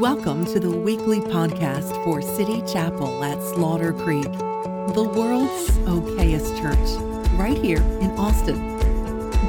[0.00, 6.88] Welcome to the weekly podcast for City Chapel at Slaughter Creek, the world's okayest church,
[7.36, 8.78] right here in Austin.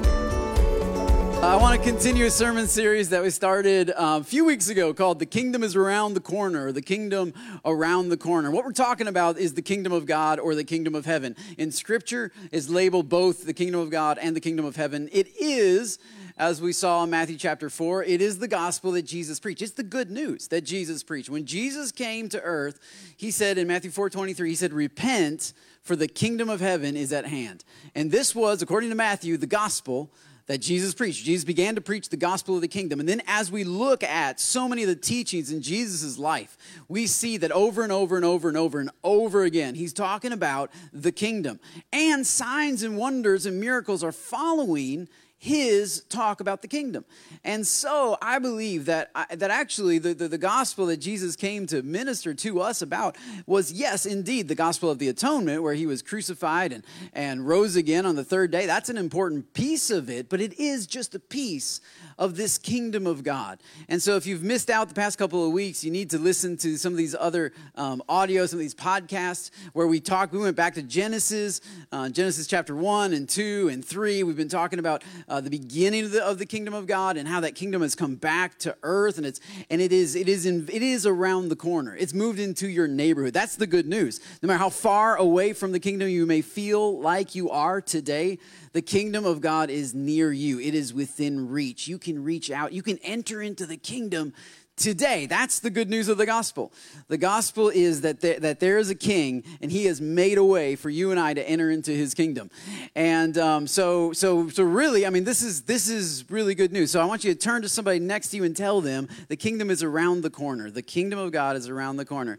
[1.45, 4.95] I want to continue a sermon series that we started uh, a few weeks ago
[4.95, 7.35] called The Kingdom is Around the Corner, The Kingdom
[7.67, 8.51] Around the Corner.
[8.51, 11.37] What we're talking about is the kingdom of God or the kingdom of heaven.
[11.59, 15.11] In Scripture is labeled both the kingdom of God and the kingdom of heaven.
[15.13, 15.99] It is,
[16.39, 19.61] as we saw in Matthew chapter 4, it is the gospel that Jesus preached.
[19.61, 21.29] It's the good news that Jesus preached.
[21.29, 22.81] When Jesus came to earth,
[23.19, 27.13] he said in Matthew 4 23, he said, Repent, for the kingdom of heaven is
[27.13, 27.65] at hand.
[27.95, 30.11] And this was, according to Matthew, the gospel
[30.47, 31.25] that Jesus preached.
[31.25, 33.01] Jesus began to preach the gospel of the kingdom.
[33.01, 36.59] And then as we look at so many of the teachings in Jesus' life,
[36.89, 40.33] we see that over and over and over and over and over again, he's talking
[40.33, 41.61] about the kingdom.
[41.93, 45.09] And signs and wonders and miracles are following
[45.45, 47.05] his talk about the kingdom.
[47.45, 51.83] And so I believe that, that actually the, the, the, gospel that Jesus came to
[51.83, 56.01] minister to us about was, yes, indeed, the gospel of the atonement, where he was
[56.01, 58.65] crucified and, and rose again on the third day.
[58.65, 61.83] That's an important piece of it, but it is just a piece
[62.19, 63.59] of this kingdom of God.
[63.89, 66.57] And so if you've missed out the past couple of weeks, you need to listen
[66.59, 70.33] to some of these other um, audios, some of these podcasts where we talk.
[70.33, 71.61] We went back to Genesis,
[71.93, 74.23] uh, Genesis chapter 1 and 2 and 3.
[74.23, 77.27] We've been talking about uh, the beginning of the, of the kingdom of God and
[77.29, 79.19] how that kingdom has come back to earth.
[79.19, 82.39] And, it's, and it, is, it, is in, it is around the corner, it's moved
[82.39, 83.35] into your neighborhood.
[83.35, 84.21] That's the good news.
[84.43, 88.39] No matter how far away from the kingdom you may feel like you are today,
[88.75, 91.89] the kingdom of God is near you, it is within reach.
[91.89, 94.35] You can reach out, you can enter into the kingdom
[94.77, 95.27] today.
[95.27, 96.73] That's the good news of the gospel.
[97.07, 100.45] The gospel is that there, that there is a king, and he has made a
[100.45, 102.51] way for you and I to enter into his kingdom.
[102.97, 106.91] And um, so, so, so really, I mean, this is this is really good news.
[106.91, 109.37] So I want you to turn to somebody next to you and tell them the
[109.37, 110.69] kingdom is around the corner.
[110.69, 112.39] The kingdom of God is around the corner.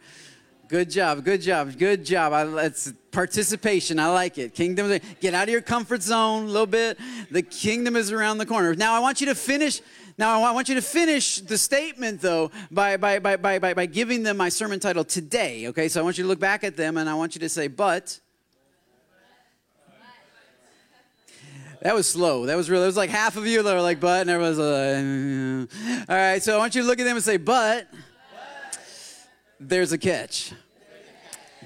[0.67, 2.33] Good job, good job, good job.
[2.33, 3.99] I, it's participation.
[3.99, 4.55] I like it.
[4.55, 6.97] Kingdom, get out of your comfort zone a little bit.
[7.29, 8.73] The kingdom is around the corner.
[8.73, 9.81] Now I want you to finish.
[10.17, 13.85] Now I want you to finish the statement though by by by by by, by
[13.85, 15.67] giving them my sermon title today.
[15.67, 17.49] Okay, so I want you to look back at them and I want you to
[17.49, 18.19] say, but.
[21.81, 22.47] That was slow.
[22.47, 22.81] That was real.
[22.81, 26.15] It was like half of you that were like, but, and everyone's like, mm, all
[26.15, 26.41] right.
[26.41, 27.87] So I want you to look at them and say, but
[29.59, 30.53] there's a catch.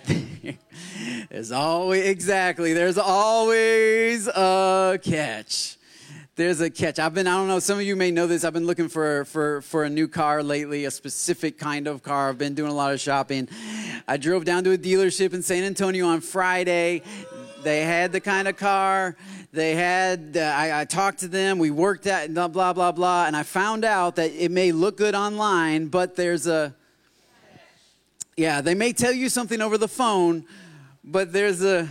[1.30, 5.78] there's always, exactly, there's always a catch.
[6.36, 7.00] There's a catch.
[7.00, 8.46] I've been, I don't know, some of you may know this.
[8.46, 12.30] I've been looking for, for, for a new car lately, a specific kind of car.
[12.30, 13.50] I've been doing a lot of shopping.
[14.08, 17.02] I drove down to a dealership in San Antonio on Friday.
[17.64, 19.18] They had the kind of car
[19.52, 23.26] they had uh, I, I, talked to them we worked at blah blah blah blah
[23.26, 26.76] and i found out that it may look good online but there's a
[28.40, 30.46] yeah, they may tell you something over the phone,
[31.04, 31.90] but there's a.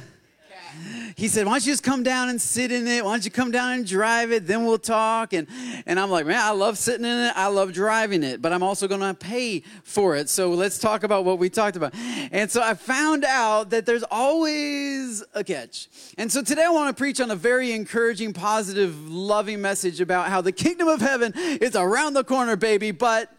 [1.15, 3.05] He said, Why don't you just come down and sit in it?
[3.05, 4.47] Why don't you come down and drive it?
[4.47, 5.33] Then we'll talk.
[5.33, 5.49] And,
[5.85, 7.33] and I'm like, Man, I love sitting in it.
[7.37, 10.29] I love driving it, but I'm also going to pay for it.
[10.29, 11.95] So let's talk about what we talked about.
[12.31, 15.89] And so I found out that there's always a catch.
[16.17, 20.29] And so today I want to preach on a very encouraging, positive, loving message about
[20.29, 23.33] how the kingdom of heaven is around the corner, baby, but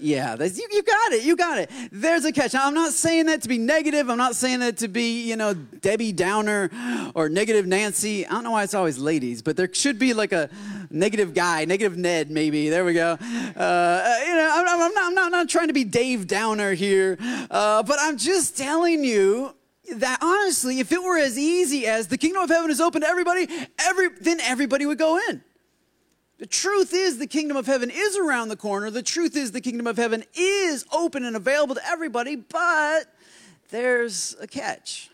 [0.00, 1.22] yeah, you, you got it.
[1.22, 1.70] You got it.
[1.92, 2.54] There's a catch.
[2.54, 4.08] Now, I'm not saying that to be negative.
[4.10, 6.70] I'm not saying that to be, you know, Debbie Downer
[7.14, 8.26] or negative Nancy.
[8.26, 10.50] I don't know why it's always ladies, but there should be like a
[10.90, 12.68] negative guy, negative Ned, maybe.
[12.68, 13.12] There we go.
[13.12, 16.72] Uh, you know, I'm, I'm, not, I'm, not, I'm not trying to be Dave Downer
[16.72, 17.16] here,
[17.50, 19.54] uh, but I'm just telling you
[19.94, 23.08] that honestly, if it were as easy as the kingdom of heaven is open to
[23.08, 25.42] everybody, every, then everybody would go in.
[26.40, 28.90] The truth is, the kingdom of heaven is around the corner.
[28.90, 33.14] The truth is, the kingdom of heaven is open and available to everybody, but
[33.68, 35.10] there's a catch.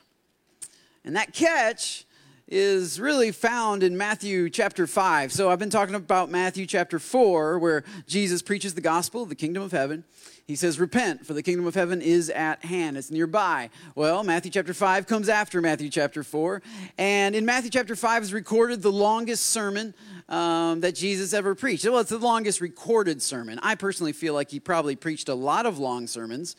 [1.04, 2.05] And that catch
[2.48, 5.32] is really found in Matthew chapter 5.
[5.32, 9.34] So I've been talking about Matthew chapter 4, where Jesus preaches the gospel of the
[9.34, 10.04] kingdom of heaven.
[10.46, 12.96] He says, Repent, for the kingdom of heaven is at hand.
[12.96, 13.70] It's nearby.
[13.96, 16.62] Well, Matthew chapter 5 comes after Matthew chapter 4.
[16.98, 19.92] And in Matthew chapter 5 is recorded the longest sermon
[20.28, 21.84] um, that Jesus ever preached.
[21.84, 23.58] Well, it's the longest recorded sermon.
[23.60, 26.54] I personally feel like he probably preached a lot of long sermons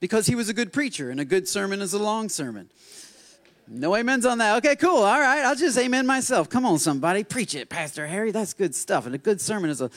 [0.00, 2.70] because he was a good preacher, and a good sermon is a long sermon.
[3.70, 4.56] No amens on that.
[4.58, 5.02] Okay, cool.
[5.02, 6.48] All right, I'll just amen myself.
[6.48, 8.30] Come on, somebody, preach it, Pastor Harry.
[8.30, 9.04] That's good stuff.
[9.04, 9.90] And a good sermon is a.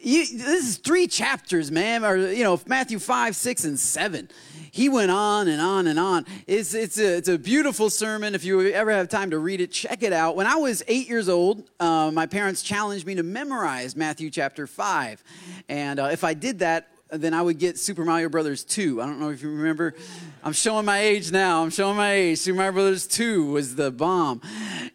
[0.00, 2.04] You, this is three chapters, man.
[2.04, 4.28] Or you know, Matthew five, six, and seven.
[4.70, 6.26] He went on and on and on.
[6.46, 8.36] It's it's a it's a beautiful sermon.
[8.36, 10.36] If you ever have time to read it, check it out.
[10.36, 14.68] When I was eight years old, uh, my parents challenged me to memorize Matthew chapter
[14.68, 15.22] five,
[15.68, 16.88] and uh, if I did that,
[17.20, 19.02] then I would get Super Mario Brothers 2.
[19.02, 19.94] I don't know if you remember.
[20.42, 21.62] I'm showing my age now.
[21.62, 22.38] I'm showing my age.
[22.38, 24.40] Super Mario Brothers 2 was the bomb.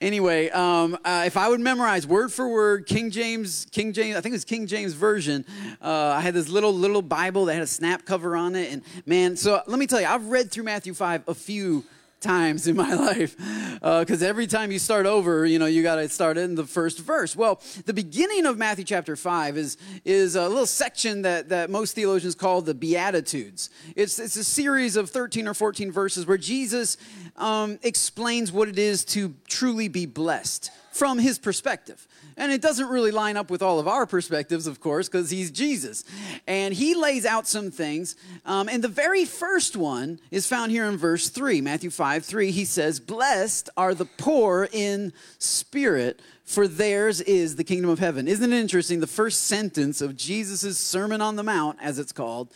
[0.01, 4.21] Anyway, um, uh, if I would memorize word for word King James, King James, I
[4.21, 5.45] think it was King James version.
[5.81, 8.81] Uh, I had this little little Bible that had a snap cover on it, and
[9.05, 11.83] man, so let me tell you, I've read through Matthew 5 a few
[12.19, 15.95] times in my life because uh, every time you start over you know you got
[15.95, 17.35] to start in the first verse.
[17.35, 21.93] Well the beginning of matthew chapter 5 is is a little section that that most
[21.93, 23.69] theologians call the beatitudes.
[23.95, 26.97] It's it's a series of 13 or 14 verses where jesus
[27.35, 32.07] um, explains what it is to truly be blessed from his perspective
[32.37, 35.49] and it doesn't really line up with all of our perspectives, of course, because he's
[35.49, 36.03] Jesus.
[36.45, 38.15] And he lays out some things.
[38.45, 42.51] Um, and the very first one is found here in verse 3, Matthew 5 3.
[42.51, 48.27] He says, Blessed are the poor in spirit, for theirs is the kingdom of heaven.
[48.27, 48.99] Isn't it interesting?
[48.99, 52.53] The first sentence of Jesus' Sermon on the Mount, as it's called,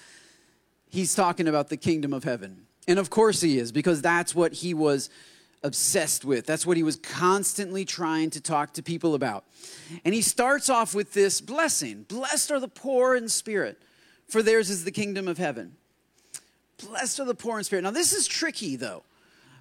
[0.89, 2.67] he's talking about the kingdom of heaven.
[2.87, 5.09] And of course he is, because that's what he was
[5.63, 6.45] obsessed with.
[6.45, 9.45] That's what he was constantly trying to talk to people about.
[10.03, 13.81] And he starts off with this blessing Blessed are the poor in spirit,
[14.27, 15.75] for theirs is the kingdom of heaven.
[16.85, 17.83] Blessed are the poor in spirit.
[17.83, 19.03] Now, this is tricky, though.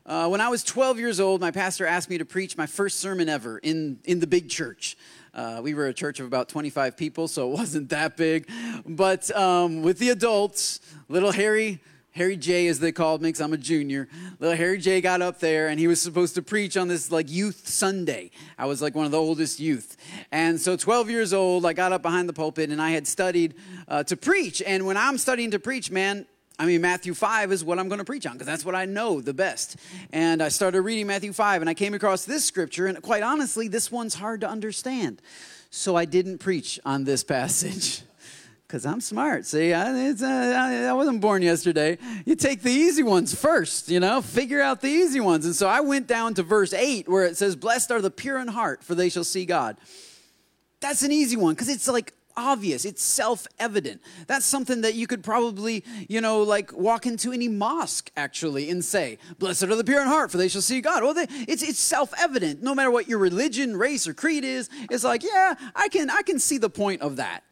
[0.07, 2.99] Uh, when I was 12 years old, my pastor asked me to preach my first
[2.99, 4.97] sermon ever in, in the big church.
[5.35, 8.49] Uh, we were a church of about 25 people, so it wasn't that big.
[8.87, 11.81] But um, with the adults, little Harry
[12.13, 14.09] Harry J, as they called me, because I'm a junior.
[14.41, 17.31] Little Harry J got up there and he was supposed to preach on this like
[17.31, 18.31] youth Sunday.
[18.59, 19.97] I was like one of the oldest youth.
[20.33, 23.55] And so, 12 years old, I got up behind the pulpit and I had studied
[23.87, 24.61] uh, to preach.
[24.61, 26.27] And when I'm studying to preach, man,
[26.59, 28.85] I mean, Matthew 5 is what I'm going to preach on because that's what I
[28.85, 29.77] know the best.
[30.13, 32.87] And I started reading Matthew 5 and I came across this scripture.
[32.87, 35.23] And quite honestly, this one's hard to understand.
[35.71, 38.03] So I didn't preach on this passage.
[38.71, 39.47] because I'm smart.
[39.47, 41.99] See, I, uh, I, wasn't born yesterday.
[42.25, 45.45] You take the easy ones first, you know, figure out the easy ones.
[45.45, 48.39] And so I went down to verse 8 where it says, Blessed are the pure
[48.39, 49.77] in heart, for they shall see God.
[50.79, 54.03] That's an easy one because it's like obvious, it's self evident.
[54.29, 58.85] That's something that you could probably, you know, like walk into any mosque actually and
[58.85, 61.03] say, Blessed are the pure in heart, for they shall see God.
[61.03, 62.63] Well, they, it's, it's self evident.
[62.63, 66.23] No matter what your religion, race, or creed is, it's like, yeah, I can, I
[66.23, 67.43] can see the point of that.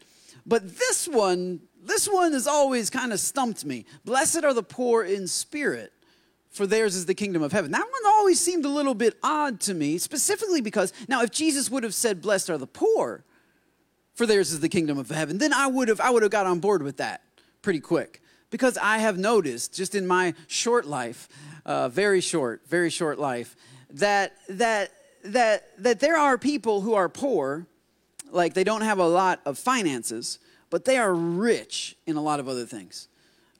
[0.48, 3.84] But this one, this one has always kind of stumped me.
[4.06, 5.92] Blessed are the poor in spirit,
[6.50, 7.70] for theirs is the kingdom of heaven.
[7.70, 11.70] That one always seemed a little bit odd to me, specifically because, now, if Jesus
[11.70, 13.24] would have said, Blessed are the poor,
[14.14, 16.46] for theirs is the kingdom of heaven, then I would have, I would have got
[16.46, 17.22] on board with that
[17.60, 18.22] pretty quick.
[18.50, 21.28] Because I have noticed, just in my short life,
[21.66, 23.54] uh, very short, very short life,
[23.90, 24.90] that, that,
[25.24, 27.66] that, that there are people who are poor
[28.30, 30.38] like they don't have a lot of finances,
[30.70, 33.08] but they are rich in a lot of other things.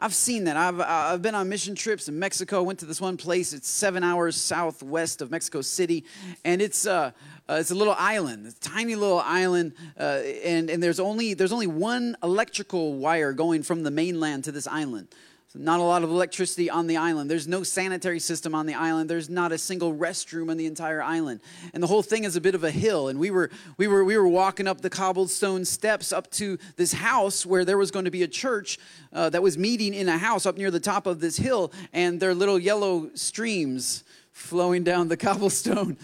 [0.01, 0.57] I've seen that.
[0.57, 2.63] I've, I've been on mission trips in Mexico.
[2.63, 3.53] Went to this one place.
[3.53, 6.05] It's seven hours southwest of Mexico City,
[6.45, 7.11] and it's uh,
[7.51, 11.53] uh, it's a little island, a tiny little island, uh, and and there's only there's
[11.53, 15.09] only one electrical wire going from the mainland to this island.
[15.55, 17.31] Not a lot of electricity on the island.
[17.31, 19.09] There's no sanitary system on the island.
[19.09, 21.41] There's not a single restroom on the entire island.
[21.73, 23.09] And the whole thing is a bit of a hill.
[23.09, 26.93] And we were we were we were walking up the cobblestone steps up to this
[26.93, 28.79] house where there was going to be a church
[29.15, 31.73] uh, that was meeting in a house up near the top of this hill.
[31.95, 35.97] And there are little yellow streams flowing down the cobblestone.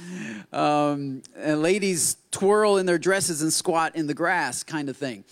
[0.55, 5.25] Um, and ladies twirl in their dresses and squat in the grass, kind of thing.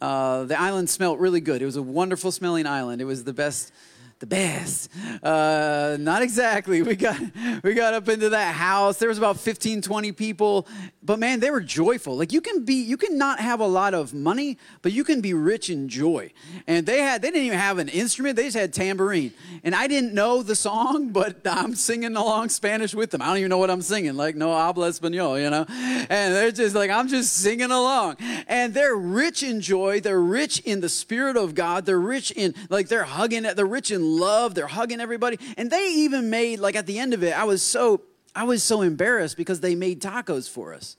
[0.00, 1.62] Uh, the island smelled really good.
[1.62, 3.00] It was a wonderful smelling island.
[3.00, 3.72] It was the best
[4.20, 4.90] the best.
[5.22, 6.82] Uh, not exactly.
[6.82, 7.18] We got
[7.64, 8.98] we got up into that house.
[8.98, 10.68] There was about 15, 20 people,
[11.02, 12.16] but man, they were joyful.
[12.16, 15.20] Like you can be, you can not have a lot of money, but you can
[15.22, 16.32] be rich in joy.
[16.66, 18.36] And they had, they didn't even have an instrument.
[18.36, 19.32] They just had tambourine.
[19.64, 23.22] And I didn't know the song, but I'm singing along Spanish with them.
[23.22, 24.14] I don't even know what I'm singing.
[24.14, 25.64] Like no habla español, you know.
[25.68, 28.16] And they're just like I'm just singing along.
[28.46, 30.00] And they're rich in joy.
[30.00, 31.86] They're rich in the spirit of God.
[31.86, 33.44] They're rich in like they're hugging.
[33.44, 34.54] They're rich in love.
[34.54, 35.38] They're hugging everybody.
[35.56, 38.02] And they even made, like at the end of it, I was so,
[38.34, 40.96] I was so embarrassed because they made tacos for us.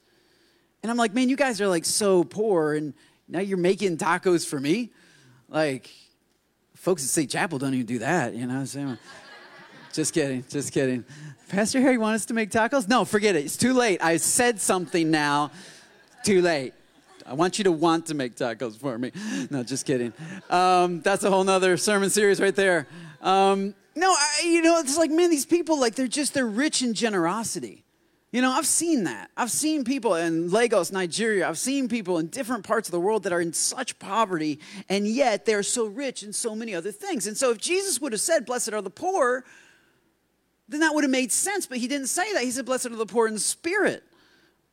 [0.83, 2.93] And I'm like, man, you guys are like so poor, and
[3.27, 4.91] now you're making tacos for me?
[5.47, 5.89] Like,
[6.75, 7.29] folks at St.
[7.29, 8.65] Chapel don't even do that, you know.
[8.65, 8.97] So,
[9.93, 10.43] Just kidding.
[10.49, 11.05] Just kidding.
[11.49, 12.87] Pastor Harry want us to make tacos?
[12.87, 13.45] No, forget it.
[13.45, 14.01] It's too late.
[14.01, 15.51] I said something now.
[16.23, 16.73] Too late.
[17.31, 19.13] I want you to want to make tacos for me.
[19.49, 20.11] No, just kidding.
[20.49, 22.87] Um, that's a whole nother sermon series right there.
[23.21, 26.81] Um, no, I, you know, it's like, man, these people, like, they're just, they're rich
[26.81, 27.85] in generosity.
[28.33, 29.31] You know, I've seen that.
[29.37, 31.47] I've seen people in Lagos, Nigeria.
[31.47, 34.59] I've seen people in different parts of the world that are in such poverty,
[34.89, 37.27] and yet they're so rich in so many other things.
[37.27, 39.45] And so, if Jesus would have said, Blessed are the poor,
[40.67, 41.65] then that would have made sense.
[41.65, 42.43] But he didn't say that.
[42.43, 44.03] He said, Blessed are the poor in spirit.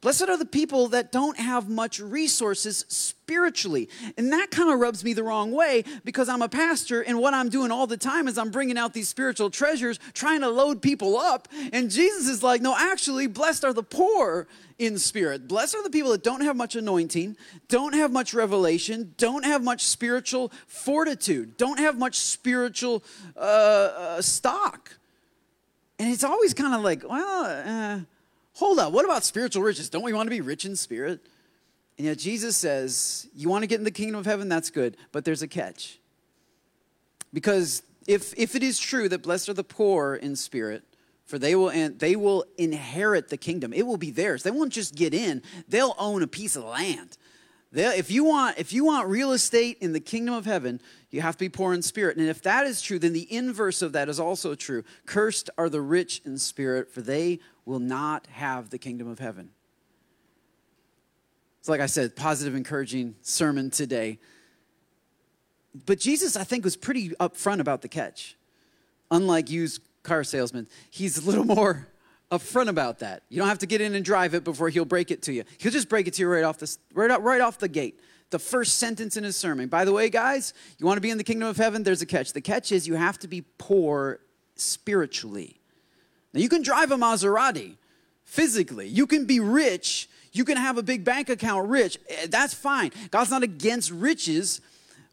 [0.00, 3.88] Blessed are the people that don't have much resources spiritually.
[4.17, 7.35] And that kind of rubs me the wrong way because I'm a pastor and what
[7.35, 10.83] I'm doing all the time is I'm bringing out these spiritual treasures, trying to load
[10.83, 11.49] people up.
[11.73, 14.47] And Jesus is like, no, actually, blessed are the poor
[14.78, 15.49] in spirit.
[15.49, 17.37] Blessed are the people that don't have much anointing,
[17.67, 23.02] don't have much revelation, don't have much spiritual fortitude, don't have much spiritual
[23.37, 24.97] uh, uh, stock.
[25.99, 28.00] And it's always kind of like, well, uh,
[28.59, 29.88] hold up, what about spiritual riches?
[29.88, 31.21] Don't we want to be rich in spirit?
[31.97, 34.49] And yet Jesus says, you want to get in the kingdom of heaven?
[34.49, 36.00] That's good, but there's a catch.
[37.33, 40.83] Because if, if it is true that blessed are the poor in spirit,
[41.25, 43.73] for they will, they will inherit the kingdom.
[43.73, 44.43] It will be theirs.
[44.43, 47.17] They won't just get in, they'll own a piece of land.
[47.71, 51.21] They'll, if, you want, if you want real estate in the kingdom of heaven, you
[51.21, 52.17] have to be poor in spirit.
[52.17, 54.83] And if that is true, then the inverse of that is also true.
[55.07, 57.38] Cursed are the rich in spirit, for they
[57.69, 59.51] will not have the kingdom of heaven.
[61.61, 64.19] It's like I said, positive, encouraging sermon today.
[65.85, 68.37] But Jesus, I think, was pretty upfront about the catch.
[69.11, 71.87] Unlike used car salesmen, he's a little more
[72.33, 73.23] upfront about that.
[73.29, 75.45] You don't have to get in and drive it before he'll break it to you.
[75.59, 78.01] He'll just break it to you right off the right, right off the gate.
[78.31, 79.69] The first sentence in his sermon.
[79.69, 81.83] By the way, guys, you want to be in the kingdom of heaven?
[81.83, 82.33] There's a catch.
[82.33, 84.21] The catch is you have to be poor
[84.57, 85.58] spiritually.
[86.33, 87.77] Now, you can drive a Maserati
[88.25, 91.99] physically, you can be rich, you can have a big bank account rich.
[92.09, 92.91] Eh, that's fine.
[93.11, 94.61] God's not against riches,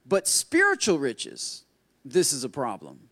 [0.06, 1.64] but spiritual riches,
[2.04, 3.10] this is a problem.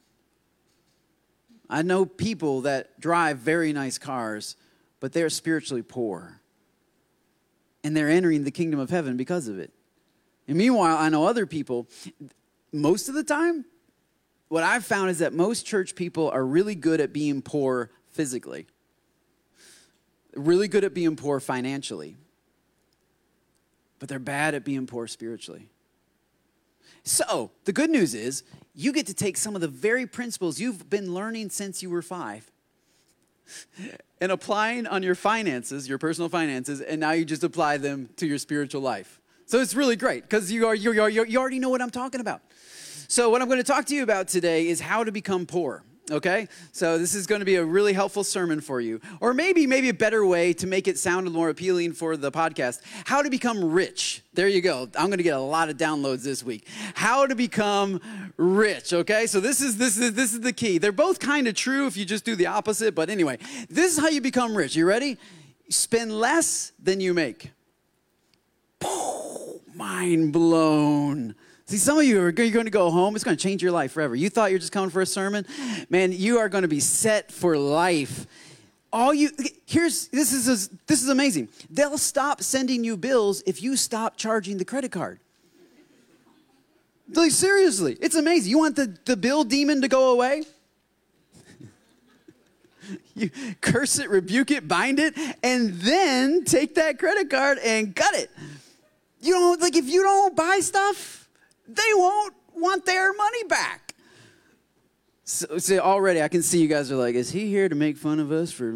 [1.69, 4.55] I know people that drive very nice cars,
[4.99, 6.39] but they're spiritually poor.
[7.83, 9.71] And they're entering the kingdom of heaven because of it.
[10.47, 11.87] And meanwhile, I know other people,
[12.71, 13.65] most of the time,
[14.53, 18.67] what I've found is that most church people are really good at being poor physically,
[20.35, 22.17] really good at being poor financially,
[23.97, 25.69] but they're bad at being poor spiritually.
[27.01, 28.43] So, the good news is
[28.75, 32.03] you get to take some of the very principles you've been learning since you were
[32.03, 32.51] five
[34.21, 38.27] and applying on your finances, your personal finances, and now you just apply them to
[38.27, 39.19] your spiritual life.
[39.47, 42.21] So it's really great because you, are, you, are, you already know what I'm talking
[42.21, 42.41] about.
[43.07, 45.83] So, what I'm going to talk to you about today is how to become poor.
[46.11, 46.49] Okay?
[46.73, 48.99] So this is going to be a really helpful sermon for you.
[49.21, 52.81] Or maybe maybe a better way to make it sound more appealing for the podcast.
[53.05, 54.21] How to become rich.
[54.33, 54.89] There you go.
[54.97, 56.67] I'm going to get a lot of downloads this week.
[56.93, 58.01] How to become
[58.35, 59.27] rich, okay?
[59.27, 60.77] So this is this is this is the key.
[60.77, 63.37] They're both kind of true if you just do the opposite, but anyway,
[63.69, 64.75] this is how you become rich.
[64.75, 65.17] You ready?
[65.69, 67.51] Spend less than you make.
[69.73, 71.35] Mind blown.
[71.73, 73.15] See, some of you are going to go home.
[73.15, 74.15] It's going to change your life forever.
[74.15, 75.43] You thought you're just coming for a sermon,
[75.89, 76.11] man.
[76.11, 78.27] You are going to be set for life.
[78.91, 79.31] All you
[79.65, 81.49] here's this is this is amazing.
[81.71, 85.19] They'll stop sending you bills if you stop charging the credit card.
[87.11, 88.51] Like seriously, it's amazing.
[88.51, 90.43] You want the, the bill demon to go away?
[93.15, 98.13] you curse it, rebuke it, bind it, and then take that credit card and cut
[98.13, 98.29] it.
[99.21, 101.22] You know, like if you don't buy stuff,
[101.67, 103.95] they won't want their money back.
[105.25, 108.19] So, already I can see you guys are like, is he here to make fun
[108.19, 108.73] of us for.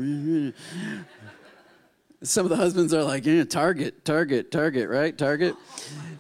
[2.23, 5.15] Some of the husbands are like, yeah, Target, Target, Target, right?
[5.15, 5.55] Target.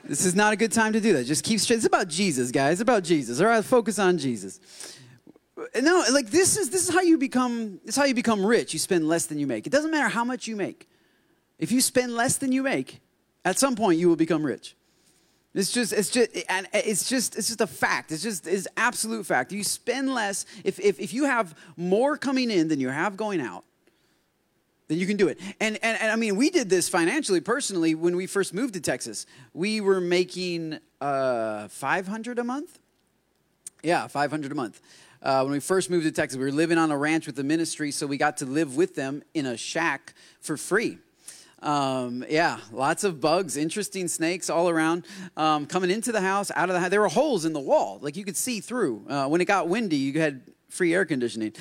[0.03, 1.25] This is not a good time to do that.
[1.25, 1.77] Just keep straight.
[1.77, 2.73] It's about Jesus, guys.
[2.73, 3.41] It's about Jesus.
[3.41, 4.59] All right, focus on Jesus.
[5.81, 7.79] No, like this is this is how you become.
[7.83, 8.73] This is how you become rich.
[8.73, 9.65] You spend less than you make.
[9.65, 10.87] It doesn't matter how much you make.
[11.57, 13.01] If you spend less than you make,
[13.43, 14.76] at some point you will become rich.
[15.57, 18.11] It's just, it's just, and it's just, it's just a fact.
[18.11, 19.51] It's just, it's absolute fact.
[19.51, 23.41] You spend less if, if, if you have more coming in than you have going
[23.41, 23.63] out.
[24.87, 25.39] Then you can do it.
[25.59, 28.79] And, and, and I mean, we did this financially, personally, when we first moved to
[28.79, 29.25] Texas.
[29.55, 32.77] We were making uh, 500 a month.
[33.81, 34.79] Yeah, 500 a month.
[35.23, 37.43] Uh, when we first moved to Texas, we were living on a ranch with the
[37.43, 40.99] ministry, so we got to live with them in a shack for free.
[41.61, 45.05] Um, yeah, lots of bugs, interesting snakes all around.
[45.35, 46.89] Um, coming into the house, out of the house.
[46.89, 49.05] There were holes in the wall, like you could see through.
[49.09, 51.53] Uh, when it got windy, you had free air conditioning.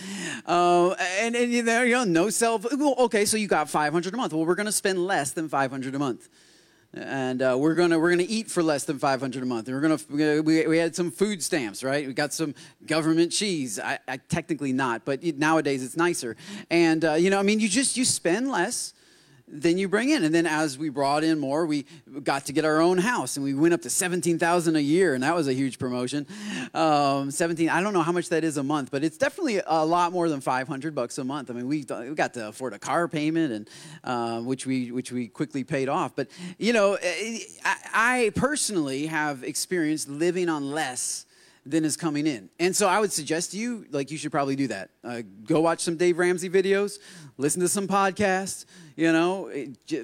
[0.47, 2.59] Uh, and, and you know, no cell.
[2.59, 4.33] Well, okay, so you got 500 a month.
[4.33, 6.29] Well, we're going to spend less than 500 a month.
[6.93, 9.69] And uh, we're gonna we're gonna eat for less than 500 a month.
[9.69, 12.07] And we're gonna we, we had some food stamps, right?
[12.07, 12.55] We got some
[12.87, 13.79] government cheese.
[13.79, 16.37] I, I technically not, but nowadays it's nicer.
[16.71, 18.95] And uh, you know, I mean, you just you spend less
[19.49, 20.25] then you bring in.
[20.25, 21.87] And then as we brought in more, we
[22.23, 25.15] got to get our own house, and we went up to seventeen thousand a year,
[25.15, 26.26] and that was a huge promotion.
[26.75, 29.85] Um, Seventeen, I don't know how much that is a month, but it's definitely a
[29.85, 31.50] lot more than five hundred bucks a month.
[31.50, 33.71] I mean, we, we got to afford a car payment, and
[34.05, 36.17] uh, which we which we quickly paid off.
[36.17, 41.25] But you know, eh, I, I personally have experienced living on less
[41.66, 42.49] than is coming in.
[42.61, 44.90] And so I would suggest to you, like, you should probably do that.
[45.02, 46.99] Uh, go watch some Dave Ramsey videos,
[47.37, 49.50] listen to some podcasts, you know,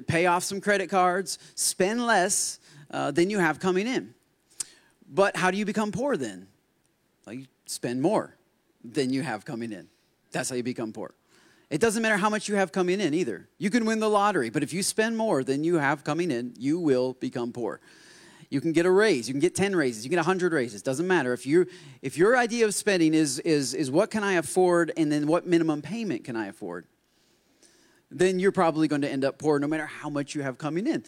[0.07, 2.59] pay off some credit cards, spend less
[2.91, 4.13] uh, than you have coming in.
[5.09, 6.47] But how do you become poor then?
[7.25, 8.35] Well, spend more
[8.83, 9.87] than you have coming in.
[10.31, 11.13] That's how you become poor.
[11.69, 13.47] It doesn't matter how much you have coming in either.
[13.57, 16.53] You can win the lottery, but if you spend more than you have coming in,
[16.57, 17.79] you will become poor.
[18.49, 19.27] You can get a raise.
[19.27, 20.03] You can get 10 raises.
[20.03, 20.81] You can get 100 raises.
[20.81, 21.33] Doesn't matter.
[21.33, 21.67] If, you
[22.01, 25.47] if your idea of spending is, is, is what can I afford and then what
[25.47, 26.85] minimum payment can I afford,
[28.11, 30.87] then you're probably going to end up poor no matter how much you have coming
[30.87, 31.03] in.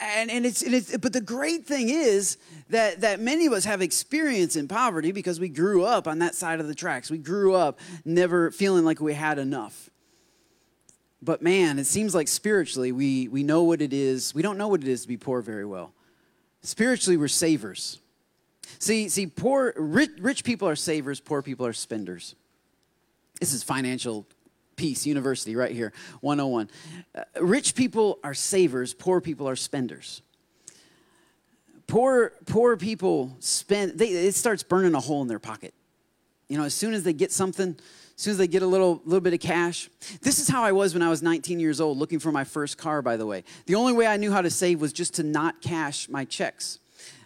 [0.00, 2.38] And, and, it's, and it's, but the great thing is
[2.70, 6.34] that, that many of us have experience in poverty because we grew up on that
[6.34, 7.10] side of the tracks.
[7.10, 9.90] We grew up never feeling like we had enough.
[11.20, 14.34] But man, it seems like spiritually we, we know what it is.
[14.34, 15.92] We don't know what it is to be poor very well.
[16.62, 17.98] Spiritually, we're savers.
[18.78, 22.34] See, see, poor, rich, rich people are savers, poor people are spenders.
[23.40, 24.26] This is financial
[24.76, 26.70] Peace University right here, 101.
[27.14, 30.22] Uh, rich people are savers, poor people are spenders.
[31.86, 35.74] Poor, poor people spend, they, it starts burning a hole in their pocket.
[36.48, 37.76] You know, as soon as they get something,
[38.16, 39.88] as soon as they get a little, little bit of cash.
[40.20, 42.78] This is how I was when I was 19 years old, looking for my first
[42.78, 43.44] car, by the way.
[43.66, 46.78] The only way I knew how to save was just to not cash my checks.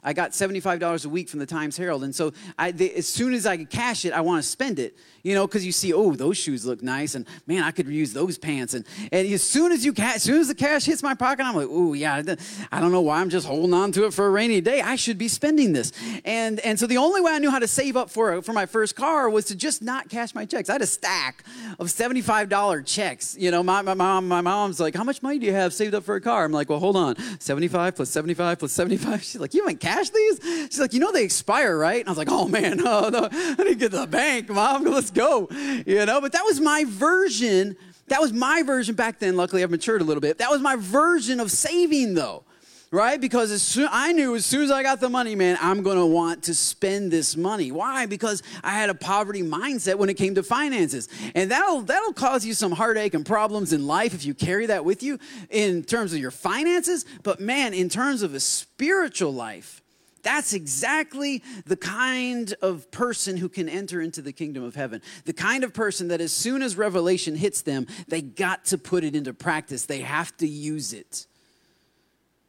[0.07, 2.05] I got $75 a week from the Times Herald.
[2.05, 4.97] And so I, as soon as I could cash it, I want to spend it,
[5.25, 7.17] you know, because you see, oh, those shoes look nice.
[7.17, 8.75] And man, I could use those pants.
[8.75, 11.45] And, and as soon as you cash, as soon as the cash hits my pocket,
[11.45, 12.23] I'm like, oh, yeah,
[12.71, 14.81] I don't know why I'm just holding on to it for a rainy day.
[14.81, 15.91] I should be spending this.
[16.25, 18.67] And, and so the only way I knew how to save up for, for my
[18.67, 20.71] first car was to just not cash my checks.
[20.71, 21.43] I had a stack
[21.81, 23.37] of $75 checks.
[23.37, 25.95] You know, my, my, mom, my mom's like, how much money do you have saved
[25.95, 26.45] up for a car?
[26.45, 27.17] I'm like, well, hold on.
[27.41, 29.23] 75 plus 75 plus 75.
[29.25, 30.41] She's like, you haven't cashed cash these?
[30.43, 32.01] She's like, you know they expire, right?
[32.01, 34.49] And I was like, oh man, oh, no, I need to get to the bank,
[34.49, 34.85] mom.
[34.97, 35.49] Let's go.
[35.51, 37.77] You know, but that was my version.
[38.09, 39.37] That was my version back then.
[39.37, 40.39] Luckily, I've matured a little bit.
[40.39, 42.45] That was my version of saving, though
[42.91, 43.21] right?
[43.21, 45.99] Because as soon, I knew as soon as I got the money, man, I'm going
[45.99, 47.73] to want to spend this money.
[47.73, 48.07] Why?
[48.07, 51.09] Because I had a poverty mindset when it came to finances.
[51.35, 54.85] And that'll, that'll cause you some heartache and problems in life if you carry that
[54.85, 55.19] with you
[55.51, 57.05] in terms of your finances.
[57.23, 59.83] But man, in terms of a spiritual life,
[60.27, 65.01] that's exactly the kind of person who can enter into the kingdom of heaven.
[65.25, 69.05] The kind of person that as soon as revelation hits them, they got to put
[69.05, 69.87] it into practice.
[69.87, 71.29] They have to use it.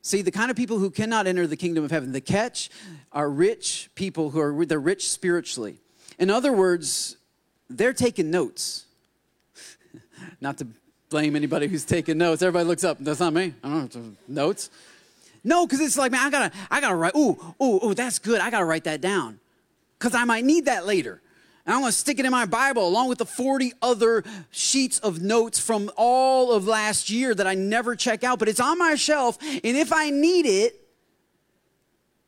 [0.01, 2.71] See, the kind of people who cannot enter the kingdom of heaven, the catch
[3.11, 5.77] are rich people who are they're rich spiritually.
[6.17, 7.17] In other words,
[7.69, 8.85] they're taking notes.
[10.41, 10.67] not to
[11.09, 12.41] blame anybody who's taking notes.
[12.41, 12.97] Everybody looks up.
[12.99, 13.53] That's not me.
[13.63, 14.15] I don't know.
[14.27, 14.71] Notes.
[15.47, 17.15] No, because it's like, man, I gotta, I gotta write.
[17.15, 18.41] Ooh, ooh, ooh, that's good.
[18.41, 19.39] I gotta write that down.
[19.97, 21.21] Because I might need that later.
[21.65, 25.21] And I'm to stick it in my Bible along with the 40 other sheets of
[25.21, 28.95] notes from all of last year that I never check out, but it's on my
[28.95, 29.37] shelf.
[29.41, 30.81] And if I need it,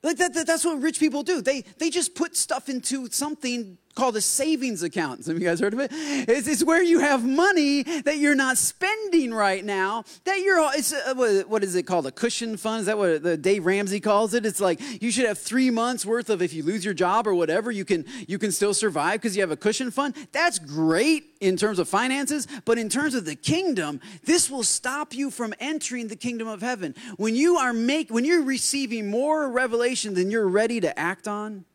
[0.01, 1.41] like that, that, that's what rich people do.
[1.41, 5.25] They, they just put stuff into something called a savings account.
[5.25, 5.91] Some of you guys heard of it?
[5.91, 10.05] It's, it's where you have money that you're not spending right now.
[10.23, 12.07] That you're, it's a, uh, what is it called?
[12.07, 12.81] A cushion fund?
[12.81, 14.45] Is that what the Dave Ramsey calls it?
[14.45, 17.35] It's like you should have three months worth of if you lose your job or
[17.35, 20.15] whatever, you can you can still survive because you have a cushion fund.
[20.31, 25.13] That's great in terms of finances, but in terms of the kingdom, this will stop
[25.13, 26.95] you from entering the kingdom of heaven.
[27.17, 31.65] When you are make when you're receiving more revelation than you're ready to act on.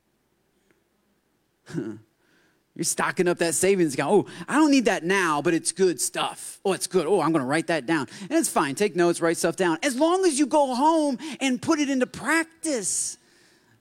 [2.76, 4.10] You're stocking up that savings account.
[4.10, 6.58] Oh, I don't need that now, but it's good stuff.
[6.64, 7.06] Oh, it's good.
[7.06, 8.08] Oh, I'm going to write that down.
[8.22, 8.74] And it's fine.
[8.74, 9.78] Take notes, write stuff down.
[9.82, 13.16] As long as you go home and put it into practice.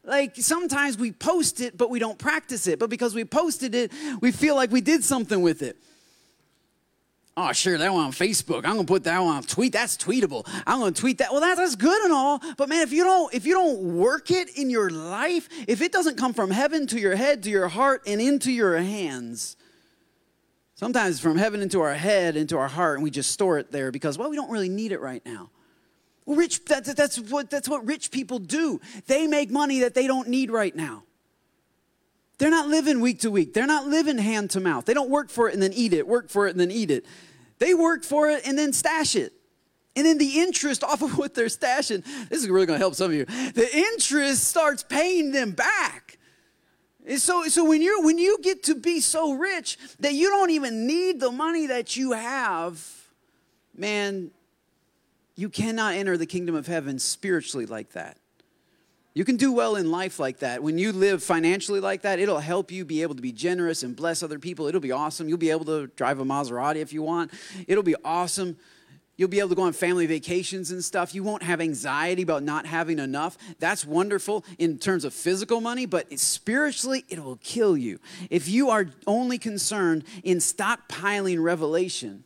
[0.05, 2.77] Like sometimes we post it, but we don't practice it.
[2.77, 5.77] But because we posted it, we feel like we did something with it.
[7.35, 8.57] Oh, sure, that one on Facebook.
[8.57, 9.73] I'm gonna put that one on tweet.
[9.73, 10.47] That's tweetable.
[10.67, 11.31] I'm gonna tweet that.
[11.31, 14.29] Well, that, that's good and all, but man, if you don't if you don't work
[14.29, 17.69] it in your life, if it doesn't come from heaven to your head, to your
[17.69, 19.57] heart, and into your hands,
[20.75, 23.91] sometimes from heaven into our head, into our heart, and we just store it there
[23.91, 25.49] because well, we don't really need it right now.
[26.25, 28.79] Well, rich that, that's what that's what rich people do.
[29.07, 31.03] They make money that they don't need right now.
[32.37, 33.53] They're not living week to week.
[33.53, 34.85] They're not living hand to mouth.
[34.85, 36.91] They don't work for it and then eat it, work for it and then eat
[36.91, 37.05] it.
[37.59, 39.33] They work for it and then stash it.
[39.95, 42.95] And then the interest off of what they're stashing, this is really going to help
[42.95, 43.25] some of you.
[43.25, 46.17] The interest starts paying them back.
[47.05, 50.51] And so, so when you when you get to be so rich that you don't
[50.51, 52.81] even need the money that you have,
[53.75, 54.31] man,
[55.35, 58.17] you cannot enter the kingdom of heaven spiritually like that.
[59.15, 60.63] You can do well in life like that.
[60.63, 63.95] When you live financially like that, it'll help you be able to be generous and
[63.95, 64.65] bless other people.
[64.65, 65.29] It'll be awesome.
[65.29, 67.31] You'll be able to drive a Maserati if you want.
[67.67, 68.57] It'll be awesome.
[69.15, 71.13] You'll be able to go on family vacations and stuff.
[71.13, 73.37] You won't have anxiety about not having enough.
[73.59, 77.99] That's wonderful in terms of physical money, but spiritually, it will kill you.
[78.31, 82.23] If you are only concerned in stockpiling revelation,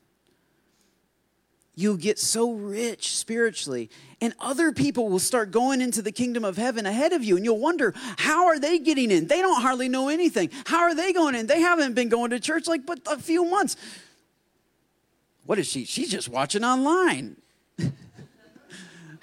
[1.77, 3.87] you'll get so rich spiritually
[4.19, 7.45] and other people will start going into the kingdom of heaven ahead of you and
[7.45, 9.27] you'll wonder how are they getting in?
[9.27, 10.49] They don't hardly know anything.
[10.65, 11.45] How are they going in?
[11.45, 13.77] They haven't been going to church like but a few months.
[15.45, 15.85] What is she?
[15.85, 17.37] She's just watching online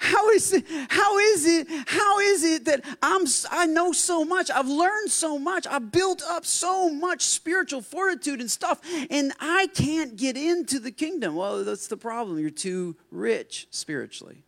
[0.05, 4.49] how is it how is it how is it that i'm i know so much
[4.51, 9.67] i've learned so much i've built up so much spiritual fortitude and stuff and i
[9.73, 11.35] can't get into the kingdom?
[11.35, 14.43] Well that's the problem you're too rich spiritually.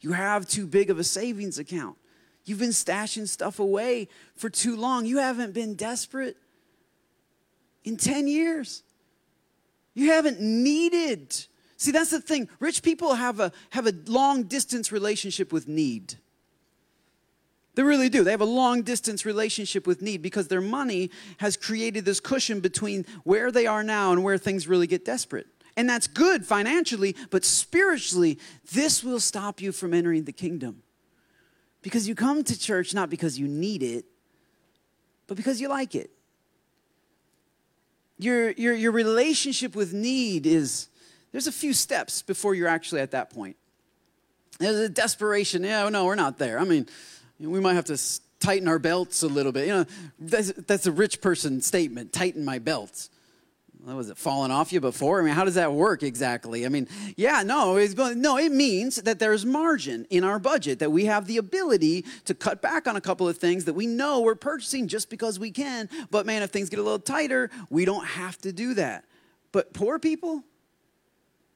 [0.00, 1.96] You have too big of a savings account.
[2.44, 5.04] You've been stashing stuff away for too long.
[5.04, 6.36] You haven't been desperate
[7.84, 8.82] in 10 years.
[9.94, 11.46] You haven't needed
[11.80, 12.46] See, that's the thing.
[12.58, 16.16] Rich people have a, have a long distance relationship with need.
[17.74, 18.22] They really do.
[18.22, 22.60] They have a long distance relationship with need because their money has created this cushion
[22.60, 25.46] between where they are now and where things really get desperate.
[25.74, 28.38] And that's good financially, but spiritually,
[28.72, 30.82] this will stop you from entering the kingdom.
[31.80, 34.04] Because you come to church not because you need it,
[35.26, 36.10] but because you like it.
[38.18, 40.90] Your, your, your relationship with need is
[41.32, 43.56] there's a few steps before you're actually at that point.
[44.58, 45.64] There's a desperation.
[45.64, 46.58] Yeah, no, we're not there.
[46.58, 46.86] I mean,
[47.38, 47.98] we might have to
[48.40, 49.66] tighten our belts a little bit.
[49.66, 49.84] You know,
[50.18, 53.10] that's, that's a rich person statement tighten my belts.
[53.84, 55.20] was it falling off you before?
[55.20, 56.66] I mean, how does that work exactly?
[56.66, 60.90] I mean, yeah, no, it's, no, it means that there's margin in our budget, that
[60.90, 64.20] we have the ability to cut back on a couple of things that we know
[64.20, 65.88] we're purchasing just because we can.
[66.10, 69.04] But man, if things get a little tighter, we don't have to do that.
[69.52, 70.44] But poor people,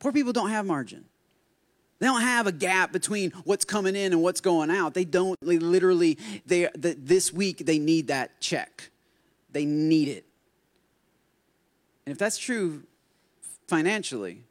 [0.04, 1.06] Poor people don't have margin.
[1.98, 4.92] They don't have a gap between what's coming in and what's going out.
[4.92, 8.90] They don't they literally they the, this week they need that check.
[9.50, 10.26] They need it.
[12.04, 12.82] And if that's true
[13.66, 14.44] financially,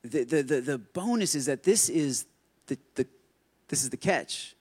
[0.00, 2.24] the, the, the, the bonus is that this is
[2.68, 3.06] the, the,
[3.68, 4.56] this is the catch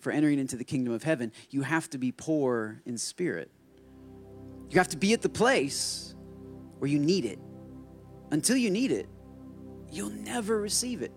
[0.00, 1.30] for entering into the kingdom of heaven.
[1.48, 3.52] You have to be poor in spirit.
[4.70, 6.16] You have to be at the place
[6.80, 7.38] where you need it
[8.34, 9.06] until you need it,
[9.92, 11.12] you'll never receive it.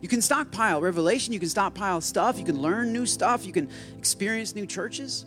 [0.00, 3.68] You can stockpile revelation, you can stockpile stuff, you can learn new stuff, you can
[3.98, 5.26] experience new churches,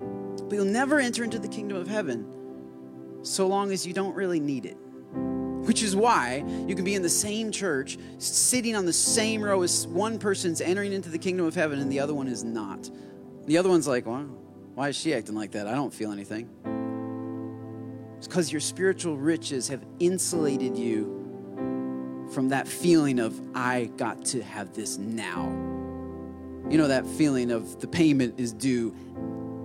[0.00, 4.38] but you'll never enter into the kingdom of heaven so long as you don't really
[4.38, 4.76] need it.
[5.66, 9.62] Which is why you can be in the same church, sitting on the same row
[9.62, 12.90] as one person's entering into the kingdom of heaven and the other one is not.
[13.46, 14.24] The other one's like, well,
[14.74, 15.66] why is she acting like that?
[15.66, 16.50] I don't feel anything.
[18.22, 24.40] It's because your spiritual riches have insulated you from that feeling of, I got to
[24.44, 25.46] have this now.
[26.70, 28.94] You know, that feeling of the payment is due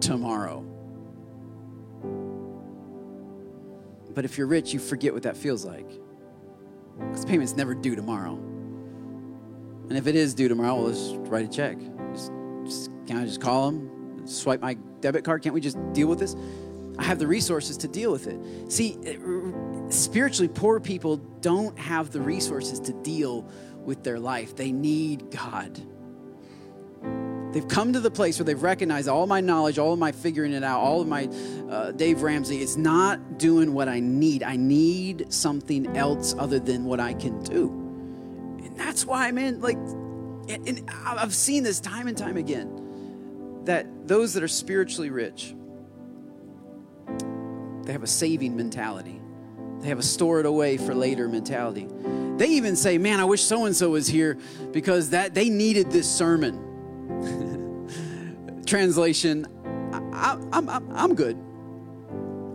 [0.02, 0.66] tomorrow.
[4.16, 5.92] But if you're rich, you forget what that feels like.
[6.98, 8.38] Because payment's never due tomorrow.
[9.88, 11.78] And if it is due tomorrow, well, let's write a check.
[12.12, 12.32] Just,
[12.66, 14.26] just, can I just call them?
[14.26, 15.44] Swipe my debit card?
[15.44, 16.36] Can't we just deal with this?
[17.00, 18.72] I have the resources to deal with it.
[18.72, 18.98] See,
[19.90, 23.50] spiritually poor people don't have the resources to deal
[23.84, 24.56] with their life.
[24.56, 25.80] They need God.
[27.54, 30.52] They've come to the place where they've recognized all my knowledge, all of my figuring
[30.52, 31.30] it out, all of my
[31.70, 34.44] uh, Dave Ramsey is not doing what I need.
[34.44, 37.70] I need something else other than what I can do.
[38.64, 44.34] And that's why, man, like, and I've seen this time and time again that those
[44.34, 45.56] that are spiritually rich,
[47.88, 49.22] they have a saving mentality.
[49.80, 51.88] They have a store it away for later mentality.
[52.36, 54.38] They even say, "Man, I wish so and so was here
[54.74, 56.64] because that they needed this sermon."
[58.66, 59.48] Translation:
[60.14, 61.38] I, I'm, I'm, I'm good.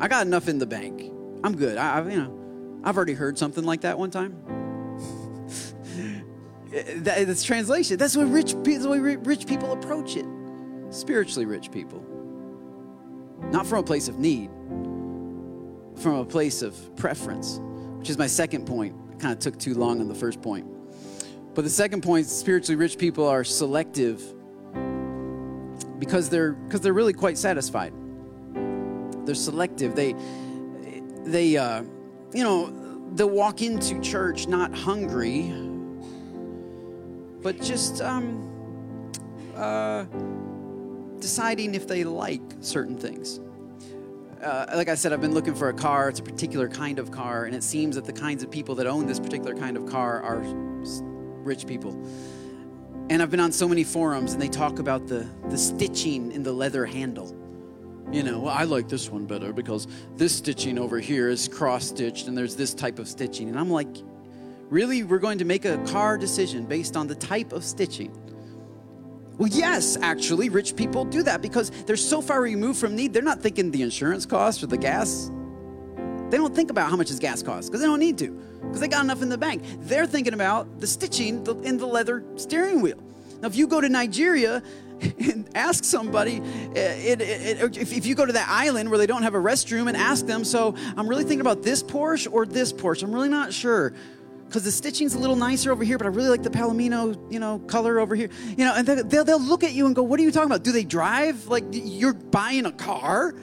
[0.01, 1.11] I got enough in the bank.
[1.43, 1.79] I'm good.
[1.79, 4.37] I, I've, you know, I've already heard something like that one time.
[6.71, 7.97] that, that's translation.
[7.97, 10.27] That's what rich, the way rich people approach it.
[10.91, 12.05] Spiritually rich people,
[13.51, 14.51] not from a place of need,
[16.03, 17.61] from a place of preference,
[17.99, 18.95] which is my second point.
[19.13, 20.67] I kind of took too long on the first point.
[21.55, 24.23] But the second point, spiritually rich people are selective
[25.99, 27.93] because they're because they're really quite satisfied.
[29.25, 29.95] They're selective.
[29.95, 30.15] They
[31.25, 31.83] they uh,
[32.33, 35.53] you know they'll walk into church not hungry,
[37.43, 39.13] but just um,
[39.55, 40.05] uh,
[41.21, 43.39] deciding if they like certain things.
[44.43, 46.09] Uh, like I said, I've been looking for a car.
[46.09, 48.89] It's a particular kind of car, and it seems that the kinds of people that
[48.89, 50.41] own this particular kind of car are
[51.45, 51.93] rich people.
[53.09, 56.43] And I've been on so many forums, and they talk about the, the stitching in
[56.43, 57.37] the leather handle.
[58.11, 61.87] You know, well, I like this one better because this stitching over here is cross
[61.87, 63.49] stitched, and there's this type of stitching.
[63.49, 63.97] And I'm like,
[64.71, 65.05] really?
[65.05, 68.13] We're going to make a car decision based on the type of stitching?
[69.39, 73.23] Well, yes, actually, rich people do that because they're so far removed from need, they're
[73.23, 75.31] not thinking the insurance cost or the gas.
[76.31, 78.31] They don't think about how much his gas costs because they don't need to
[78.63, 79.63] because they got enough in the bank.
[79.81, 83.03] They're thinking about the stitching in the leather steering wheel.
[83.41, 84.63] Now, if you go to Nigeria
[85.01, 86.41] and ask somebody,
[86.77, 89.39] eh, it, it, it, if, you go to that island where they don't have a
[89.39, 93.03] restroom and ask them, so I'm really thinking about this Porsche or this Porsche.
[93.03, 93.93] I'm really not sure
[94.53, 97.41] because the stitching's a little nicer over here, but I really like the Palomino, you
[97.41, 98.29] know, color over here.
[98.55, 100.63] You know, and they'll, they'll look at you and go, what are you talking about?
[100.63, 101.47] Do they drive?
[101.47, 103.35] Like you're buying a car?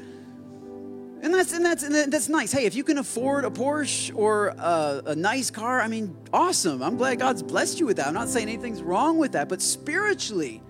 [1.22, 2.52] And that's, and that's, and that's nice.
[2.52, 6.84] Hey, if you can afford a Porsche or a, a nice car, I mean, awesome.
[6.84, 8.08] I'm glad God's blessed you with that.
[8.08, 10.62] I'm not saying anything's wrong with that, but spiritually,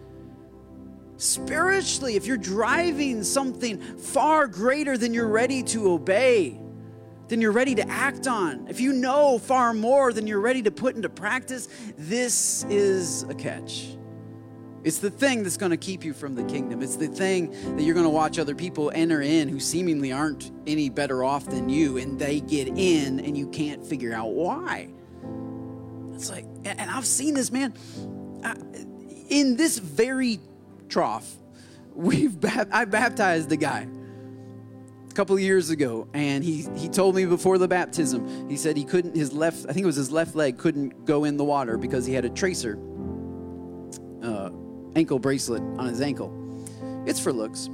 [1.17, 6.57] spiritually, if you're driving something far greater than you're ready to obey,
[7.29, 10.71] than you're ready to act on, if you know far more than you're ready to
[10.71, 13.95] put into practice, this is a catch.
[14.83, 16.81] It's the thing that's going to keep you from the kingdom.
[16.81, 20.51] It's the thing that you're going to watch other people enter in who seemingly aren't
[20.65, 24.89] any better off than you, and they get in and you can't figure out why.
[26.13, 27.73] It's like, and I've seen this, man.
[29.29, 30.39] In this very
[30.87, 31.35] trough,
[31.93, 32.37] we've
[32.71, 33.87] I baptized the guy
[35.09, 38.77] a couple of years ago, and he, he told me before the baptism, he said
[38.77, 41.43] he couldn't, his left, I think it was his left leg, couldn't go in the
[41.43, 42.77] water because he had a tracer
[44.23, 44.49] uh,
[44.95, 46.33] ankle bracelet on his ankle.
[47.05, 47.69] It's for looks.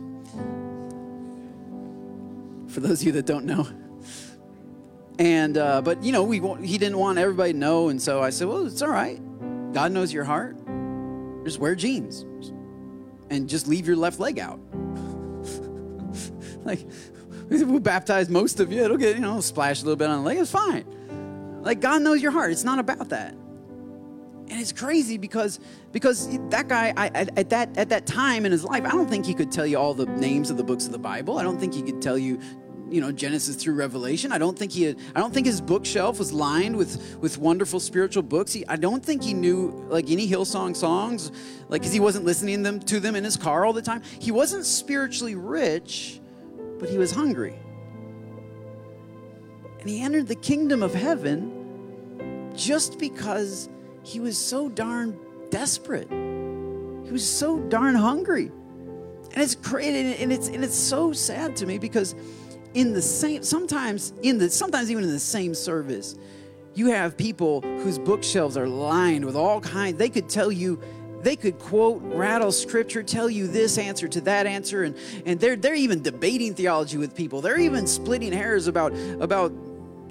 [2.67, 3.67] For those of you that don't know.
[5.17, 8.29] And, uh, but you know, we, he didn't want everybody to know, and so I
[8.29, 9.21] said, well, it's all right.
[9.73, 10.57] God knows your heart.
[11.45, 12.25] Just wear jeans
[13.29, 14.59] and just leave your left leg out.
[17.65, 18.83] We'll baptize most of you.
[18.83, 20.37] It'll get, you know, splash a little bit on the leg.
[20.37, 20.85] It's fine.
[21.61, 22.51] Like God knows your heart.
[22.51, 23.33] It's not about that.
[24.47, 25.59] And it's crazy because
[25.91, 29.25] because that guy I, at that at that time in his life, I don't think
[29.25, 31.39] he could tell you all the names of the books of the Bible.
[31.39, 32.39] I don't think he could tell you
[32.87, 36.19] you know genesis through revelation i don't think he had, i don't think his bookshelf
[36.19, 40.29] was lined with with wonderful spiritual books he, i don't think he knew like any
[40.29, 41.31] hillsong songs
[41.67, 44.31] like because he wasn't listening them to them in his car all the time he
[44.31, 46.21] wasn't spiritually rich
[46.79, 47.57] but he was hungry.
[49.79, 53.69] And he entered the kingdom of heaven just because
[54.03, 56.09] he was so darn desperate.
[56.09, 58.51] He was so darn hungry.
[59.33, 62.15] And it's great and it's and it's so sad to me because
[62.73, 66.15] in the same sometimes in the sometimes even in the same service
[66.73, 70.79] you have people whose bookshelves are lined with all kinds they could tell you
[71.25, 75.55] they could quote, rattle scripture, tell you this answer to that answer, and, and they're,
[75.55, 77.41] they're even debating theology with people.
[77.41, 79.51] They're even splitting hairs about, about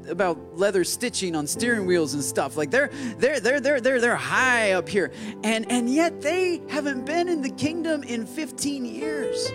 [0.07, 2.59] about leather stitching on steering wheels and stuff.
[2.59, 5.13] Like they're they're they're they're they're they're high up here.
[5.43, 9.51] And and yet they haven't been in the kingdom in 15 years.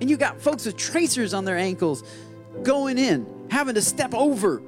[0.00, 2.04] And you got folks with tracers on their ankles
[2.62, 4.62] going in, having to step over,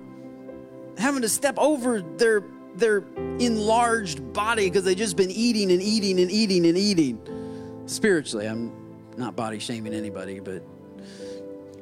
[0.98, 2.42] having to step over their
[2.74, 3.04] their
[3.38, 7.82] enlarged body because they've just been eating and eating and eating and eating.
[7.86, 8.72] Spiritually, I'm
[9.16, 10.62] not body shaming anybody, but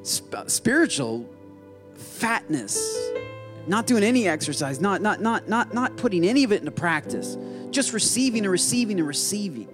[0.02, 1.28] sp- spiritual
[1.94, 3.10] fatness,
[3.66, 7.36] not doing any exercise, not, not, not, not, not putting any of it into practice,
[7.70, 9.68] just receiving and receiving and receiving.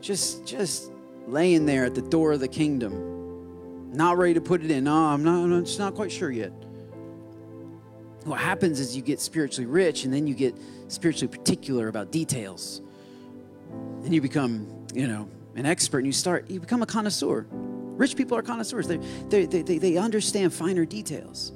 [0.00, 0.90] Just, just
[1.26, 4.84] laying there at the door of the kingdom, not ready to put it in.
[4.84, 6.52] No, I'm not, I'm just not quite sure yet.
[8.24, 10.54] What happens is you get spiritually rich and then you get
[10.88, 12.80] spiritually particular about details.
[14.04, 17.46] And you become, you know, an expert and you start, you become a connoisseur.
[17.50, 21.52] Rich people are connoisseurs, they, they, they, they understand finer details.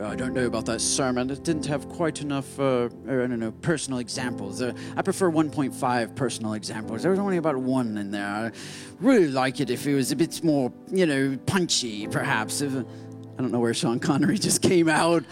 [0.00, 1.28] Oh, I don't know about that sermon.
[1.28, 4.62] It didn't have quite enough, uh, I don't know, personal examples.
[4.62, 7.02] Uh, I prefer 1.5 personal examples.
[7.02, 8.26] There was only about one in there.
[8.26, 8.50] I
[9.00, 12.62] really like it if it was a bit more, you know, punchy, perhaps.
[12.62, 12.72] If,
[13.40, 15.24] I don't know where Sean Connery just came out.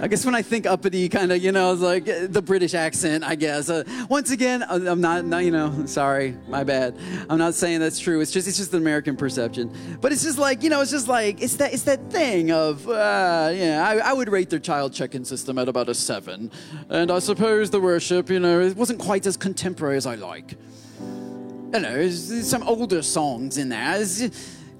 [0.00, 3.22] I guess when I think uppity, kind of, you know, it's like the British accent,
[3.22, 3.70] I guess.
[3.70, 6.98] Uh, once again, uh, I'm not, not, you know, sorry, my bad.
[7.30, 8.20] I'm not saying that's true.
[8.20, 9.72] It's just, it's just an American perception.
[10.00, 12.88] But it's just like, you know, it's just like, it's that, it's that thing of,
[12.88, 16.50] uh, yeah, I, I would rate their child check-in system at about a seven.
[16.88, 20.56] And I suppose the worship, you know, it wasn't quite as contemporary as I like.
[20.98, 24.00] You know, there's some older songs in there.
[24.00, 24.28] It's,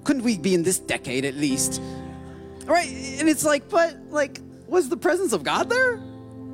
[0.03, 1.81] couldn't we be in this decade at least?
[2.65, 2.87] Right?
[3.19, 5.97] And it's like, but like, was the presence of God there?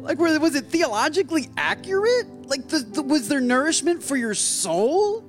[0.02, 2.28] Like, was it theologically accurate?
[2.48, 5.24] Like, the, the, was there nourishment for your soul?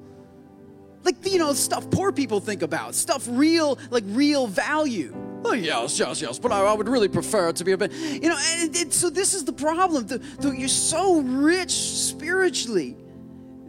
[1.03, 5.15] Like, you know, stuff poor people think about, stuff real, like real value.
[5.45, 7.93] Oh, yes, yes, yes, but I, I would really prefer it to be a bit,
[7.93, 10.07] you know, and, so this is the problem.
[10.07, 12.97] The, the, you're so rich spiritually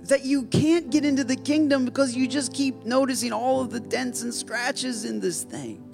[0.04, 3.80] that you can't get into the kingdom because you just keep noticing all of the
[3.80, 5.91] dents and scratches in this thing.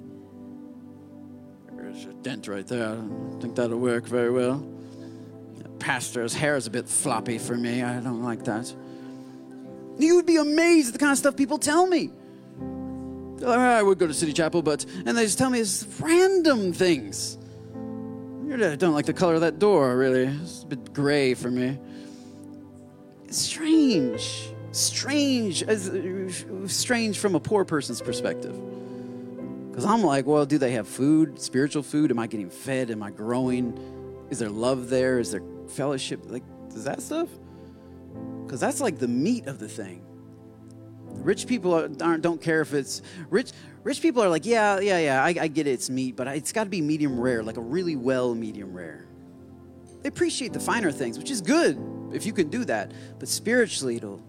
[1.98, 2.90] There's a dent right there.
[2.90, 4.64] I don't think that'll work very well.
[5.80, 7.82] pastor's hair is a bit floppy for me.
[7.82, 8.72] I don't like that.
[9.98, 12.12] You would be amazed at the kind of stuff people tell me.
[13.44, 17.36] I would go to City Chapel, but, and they just tell me it's random things.
[18.52, 20.26] I don't like the color of that door, really.
[20.26, 21.78] It's a bit gray for me.
[23.24, 24.50] It's strange.
[24.70, 25.64] Strange.
[26.70, 28.56] Strange from a poor person's perspective.
[29.78, 32.10] Because I'm like, well, do they have food, spiritual food?
[32.10, 32.90] Am I getting fed?
[32.90, 33.78] Am I growing?
[34.28, 35.20] Is there love there?
[35.20, 36.20] Is there fellowship?
[36.26, 37.28] Like, does that stuff?
[38.44, 40.04] Because that's like the meat of the thing.
[41.04, 43.52] Rich people aren't, don't care if it's rich.
[43.84, 46.50] Rich people are like, yeah, yeah, yeah, I, I get it, it's meat, but it's
[46.50, 49.06] got to be medium rare, like a really well medium rare.
[50.02, 51.80] They appreciate the finer things, which is good
[52.12, 52.90] if you can do that.
[53.20, 54.24] But spiritually, it'll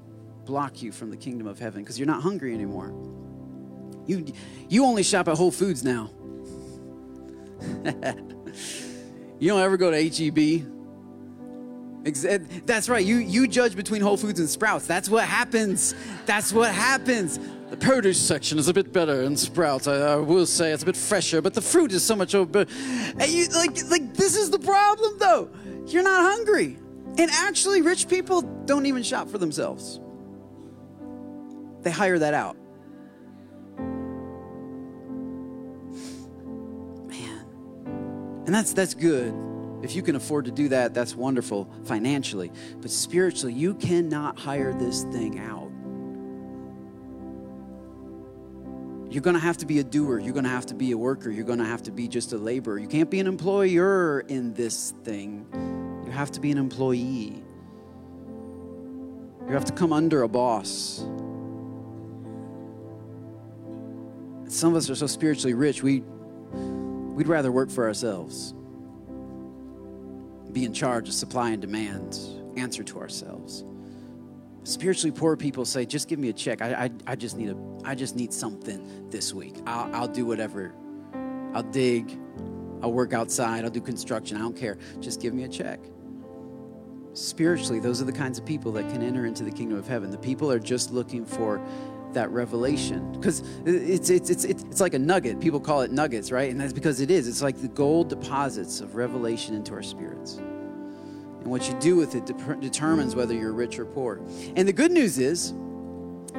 [0.45, 2.93] block you from the kingdom of heaven because you're not hungry anymore.
[4.09, 4.25] You,
[4.67, 6.09] you only shop at Whole Foods now.
[9.39, 10.65] you don't ever go to HEB.
[12.07, 13.05] Eh, that's right.
[13.05, 14.87] You, you judge between Whole Foods and Sprouts.
[14.87, 15.93] That's what happens.
[16.25, 17.39] That's what happens.
[17.69, 19.87] The produce section is a bit better in Sprouts.
[19.87, 22.65] I, I will say it's a bit fresher, but the fruit is so much over.
[23.23, 25.51] You like like this is the problem though.
[25.85, 26.79] You're not hungry,
[27.19, 29.99] and actually, rich people don't even shop for themselves.
[31.83, 32.57] They hire that out.
[38.49, 39.31] And that's that's good.
[39.83, 42.51] If you can afford to do that, that's wonderful financially.
[42.81, 45.69] But spiritually, you cannot hire this thing out.
[49.13, 50.17] You're going to have to be a doer.
[50.17, 51.29] You're going to have to be a worker.
[51.29, 52.79] You're going to have to be just a laborer.
[52.79, 55.45] You can't be an employer in this thing.
[56.03, 57.43] You have to be an employee.
[59.47, 61.05] You have to come under a boss.
[64.47, 66.01] Some of us are so spiritually rich, we
[67.19, 68.53] We'd rather work for ourselves,
[70.53, 72.17] be in charge of supply and demand,
[72.55, 73.65] answer to ourselves.
[74.63, 76.62] Spiritually poor people say, "Just give me a check.
[76.62, 79.58] I, I, I just need a, I just need something this week.
[79.65, 80.73] I'll, I'll do whatever.
[81.53, 82.17] I'll dig.
[82.82, 83.65] I'll work outside.
[83.65, 84.38] I'll do construction.
[84.38, 84.77] I don't care.
[85.01, 85.82] Just give me a check."
[87.15, 90.10] Spiritually, those are the kinds of people that can enter into the kingdom of heaven.
[90.10, 91.62] The people are just looking for
[92.13, 93.11] that revelation.
[93.13, 95.39] Because it's, it's, it's, it's like a nugget.
[95.39, 96.51] People call it nuggets right?
[96.51, 97.27] And that's because it is.
[97.27, 100.35] It's like the gold deposits of revelation into our spirits.
[100.35, 104.21] And what you do with it de- determines whether you're rich or poor.
[104.55, 105.51] And the good news is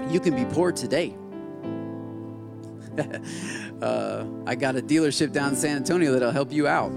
[0.09, 1.17] you can be poor today.
[3.81, 6.93] Uh, i got a dealership down in san antonio that'll help you out.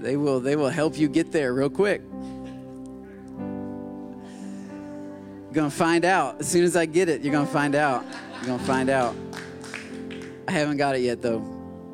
[0.00, 2.00] They will they will help you get there real quick
[5.58, 6.38] going to find out.
[6.38, 8.04] As soon as I get it, you're going to find out.
[8.36, 9.16] You're going to find out.
[10.46, 11.42] I haven't got it yet, though.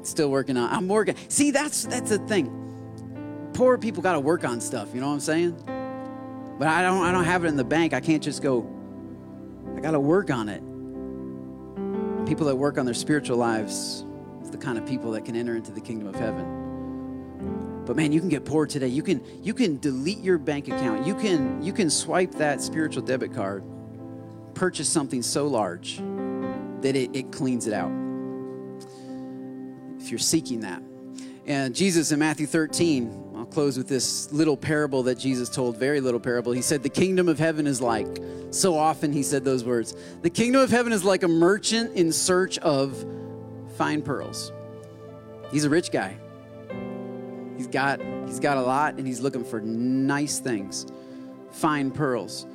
[0.03, 1.17] Still working on I'm working.
[1.29, 3.51] See, that's that's the thing.
[3.55, 5.53] Poor people got to work on stuff, you know what I'm saying?
[6.59, 7.95] But I don't I don't have it in the bank.
[7.95, 8.71] I can't just go
[9.75, 10.61] I got to work on it.
[12.27, 14.05] People that work on their spiritual lives
[14.43, 16.64] is the kind of people that can enter into the kingdom of heaven.
[17.87, 18.89] But man, you can get poor today.
[18.89, 21.07] You can you can delete your bank account.
[21.07, 23.63] You can you can swipe that spiritual debit card,
[24.55, 25.99] purchase something so large
[26.81, 27.93] that it, it cleans it out.
[30.01, 30.83] If you're seeking that.
[31.47, 36.01] And Jesus in Matthew 13, I'll close with this little parable that Jesus told, very
[36.01, 36.53] little parable.
[36.53, 38.07] He said, The kingdom of heaven is like,
[38.51, 42.13] so often he said those words, the kingdom of heaven is like a merchant in
[42.13, 43.05] search of
[43.77, 44.53] fine pearls.
[45.51, 46.17] He's a rich guy.
[47.57, 50.87] He's got, he's got a lot and he's looking for nice things,
[51.51, 52.47] fine pearls.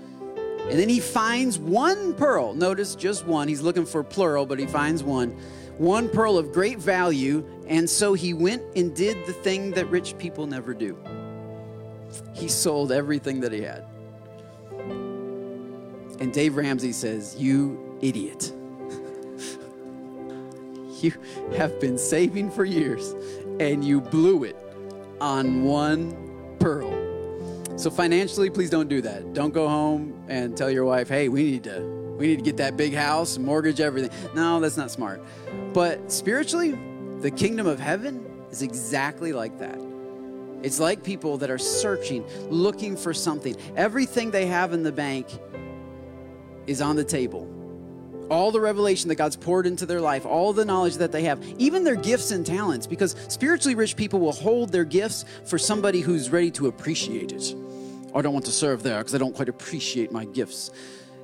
[0.70, 2.54] And then he finds one pearl.
[2.54, 3.48] Notice just one.
[3.48, 5.32] He's looking for plural, but he finds one.
[5.78, 7.44] One pearl of great value.
[7.68, 10.98] And so he went and did the thing that rich people never do
[12.34, 13.86] he sold everything that he had.
[16.20, 18.52] And Dave Ramsey says, You idiot.
[21.02, 21.14] you
[21.56, 23.16] have been saving for years
[23.60, 24.58] and you blew it
[25.22, 26.16] on one
[26.60, 26.96] pearl.
[27.78, 29.34] So financially, please don't do that.
[29.34, 31.82] Don't go home and tell your wife, "Hey, we need to
[32.18, 35.24] we need to get that big house, mortgage everything." No, that's not smart.
[35.74, 36.78] But spiritually,
[37.22, 39.80] the kingdom of heaven is exactly like that.
[40.62, 43.56] It's like people that are searching, looking for something.
[43.78, 45.28] Everything they have in the bank
[46.68, 47.48] is on the table.
[48.30, 51.44] All the revelation that God's poured into their life, all the knowledge that they have,
[51.58, 56.02] even their gifts and talents, because spiritually rich people will hold their gifts for somebody
[56.02, 57.56] who's ready to appreciate it.
[58.14, 60.72] Oh, I don't want to serve there because I don't quite appreciate my gifts.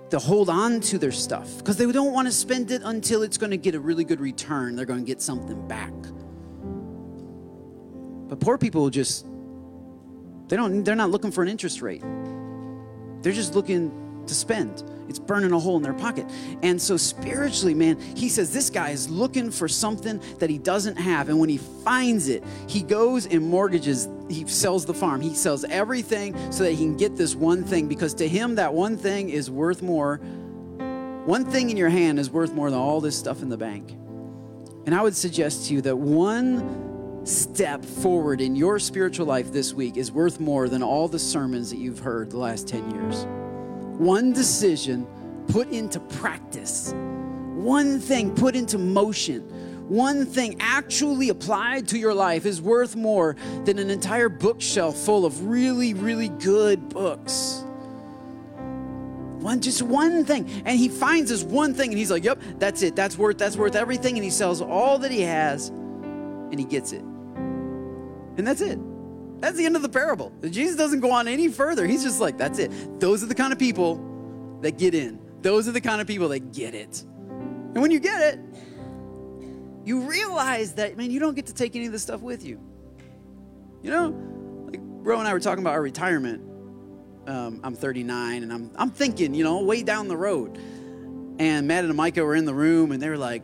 [0.09, 3.37] They'll hold on to their stuff because they don't want to spend it until it's
[3.37, 4.75] going to get a really good return.
[4.75, 5.93] They're going to get something back.
[8.27, 9.25] But poor people just
[10.47, 12.03] they don't they're not looking for an interest rate.
[13.21, 14.83] They're just looking to spend.
[15.07, 16.25] It's burning a hole in their pocket.
[16.63, 20.95] And so spiritually, man, he says this guy is looking for something that he doesn't
[20.95, 25.21] have and when he finds it, he goes and mortgages, he sells the farm.
[25.21, 28.73] He sells everything so that he can get this one thing because to him that
[28.73, 30.17] one thing is worth more.
[31.25, 33.91] One thing in your hand is worth more than all this stuff in the bank.
[34.85, 39.73] And I would suggest to you that one step forward in your spiritual life this
[39.73, 43.25] week is worth more than all the sermons that you've heard the last 10 years.
[43.97, 45.07] One decision
[45.47, 49.41] put into practice, one thing put into motion,
[49.87, 53.35] one thing actually applied to your life is worth more
[53.65, 57.63] than an entire bookshelf full of really, really good books.
[59.39, 60.49] One, just one thing.
[60.65, 62.95] And he finds this one thing and he's like, yep, that's it.
[62.95, 64.15] That's worth, that's worth everything.
[64.15, 67.01] And he sells all that he has and he gets it.
[67.01, 68.79] And that's it.
[69.45, 70.31] That's the end of the parable.
[70.49, 71.85] Jesus doesn't go on any further.
[71.85, 72.99] He's just like, that's it.
[72.99, 75.19] Those are the kind of people that get in.
[75.43, 77.03] Those are the kind of people that get it.
[77.03, 78.39] And when you get it,
[79.83, 82.59] you realize that, man, you don't get to take any of this stuff with you.
[83.83, 84.07] You know,
[84.65, 86.41] like Bro and I were talking about our retirement.
[87.27, 90.57] Um, I'm 39 and I'm, I'm thinking, you know, way down the road.
[91.37, 93.43] And Matt and Micah were in the room and they were like,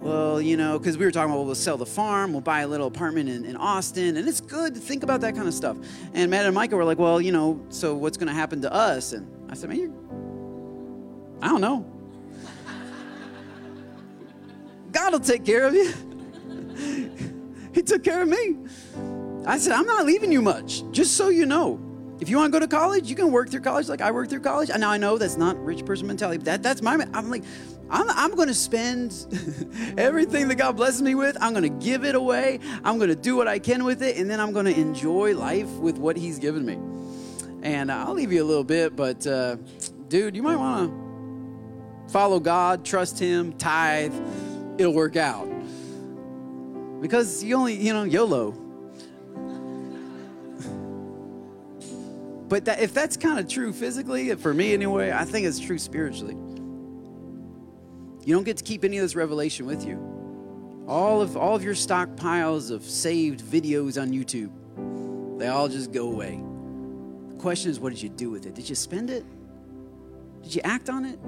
[0.00, 2.68] well, you know, because we were talking about well, sell the farm, we'll buy a
[2.68, 5.76] little apartment in, in Austin, and it's good to think about that kind of stuff.
[6.14, 8.72] And Matt and Micah were like, well, you know, so what's going to happen to
[8.72, 9.12] us?
[9.12, 9.92] And I said, man, you're,
[11.42, 11.84] I don't know.
[14.92, 15.92] God will take care of you.
[17.72, 18.56] he took care of me.
[19.46, 21.80] I said, I'm not leaving you much, just so you know.
[22.20, 24.30] If you want to go to college, you can work through college like I worked
[24.30, 24.70] through college.
[24.70, 27.44] And now I know that's not rich person mentality, but that, that's my, I'm like,
[27.88, 29.14] I'm, I'm going to spend
[29.98, 31.36] everything that God blesses me with.
[31.40, 32.58] I'm going to give it away.
[32.84, 34.16] I'm going to do what I can with it.
[34.16, 36.78] And then I'm going to enjoy life with what He's given me.
[37.62, 39.56] And uh, I'll leave you a little bit, but uh,
[40.08, 44.14] dude, you might want to follow God, trust Him, tithe.
[44.78, 45.48] It'll work out.
[47.00, 48.52] Because you only, you know, YOLO.
[52.48, 55.78] But that, if that's kind of true physically, for me anyway, I think it's true
[55.78, 56.36] spiritually.
[58.26, 60.84] You don't get to keep any of this revelation with you.
[60.88, 64.50] All of all of your stockpiles of saved videos on YouTube,
[65.38, 66.42] they all just go away.
[67.30, 68.56] The question is, what did you do with it?
[68.56, 69.24] Did you spend it?
[70.42, 71.20] Did you act on it?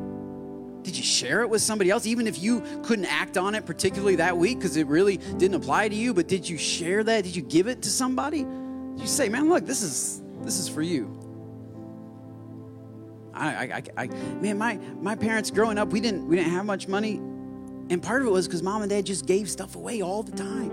[0.83, 4.17] Did you share it with somebody else, even if you couldn't act on it particularly
[4.17, 6.13] that week because it really didn't apply to you?
[6.13, 7.23] But did you share that?
[7.23, 8.43] Did you give it to somebody?
[8.43, 11.18] Did you say, "Man, look, this is this is for you"?
[13.39, 16.89] I, I, I, man, my, my parents growing up, we didn't, we didn't have much
[16.89, 17.17] money.
[17.91, 20.37] And part of it was because mom and dad just gave stuff away all the
[20.37, 20.71] time.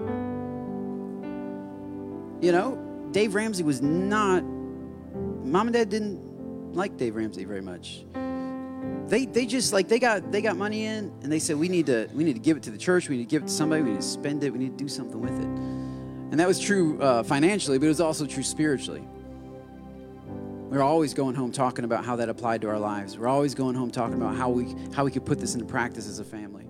[2.41, 8.05] You know, Dave Ramsey was not, mom and dad didn't like Dave Ramsey very much.
[9.07, 11.85] They, they just like they got they got money in and they said we need
[11.85, 13.51] to we need to give it to the church we need to give it to
[13.51, 15.45] somebody we need to spend it we need to do something with it
[16.31, 19.07] and that was true uh, financially but it was also true spiritually
[20.75, 23.17] we're always going home talking about how that applied to our lives.
[23.17, 26.05] We're always going home talking about how we how we could put this into practice
[26.05, 26.67] as a family.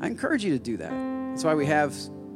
[0.00, 0.90] I encourage you to do that.
[0.90, 1.94] That's why we have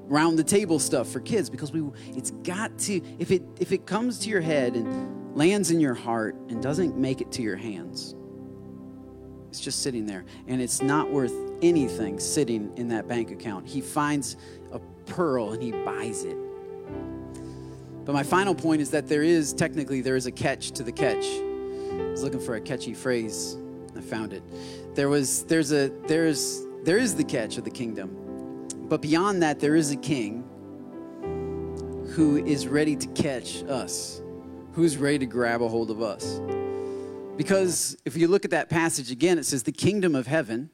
[0.08, 3.86] round the table stuff for kids because we it's got to if it if it
[3.86, 7.56] comes to your head and lands in your heart and doesn't make it to your
[7.56, 8.14] hands
[9.50, 13.82] it's just sitting there and it's not worth anything sitting in that bank account he
[13.82, 14.38] finds
[14.72, 16.38] a pearl and he buys it
[18.08, 20.92] but my final point is that there is technically there is a catch to the
[20.92, 23.58] catch i was looking for a catchy phrase
[23.96, 24.42] i found it
[24.94, 28.18] there was there's a there's there is the catch of the kingdom
[28.88, 30.44] but beyond that, there is a king
[32.14, 34.22] who is ready to catch us,
[34.72, 36.40] who's ready to grab a hold of us.
[37.36, 40.70] Because if you look at that passage again, it says, The kingdom of heaven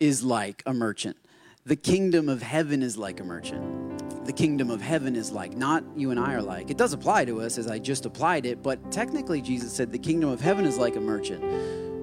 [0.00, 1.16] is like a merchant.
[1.64, 3.83] The kingdom of heaven is like a merchant.
[4.24, 6.70] The kingdom of heaven is like, not you and I are like.
[6.70, 9.98] It does apply to us as I just applied it, but technically, Jesus said, The
[9.98, 11.42] kingdom of heaven is like a merchant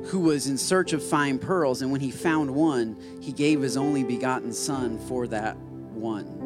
[0.08, 3.78] who was in search of fine pearls, and when he found one, he gave his
[3.78, 6.42] only begotten son for that one.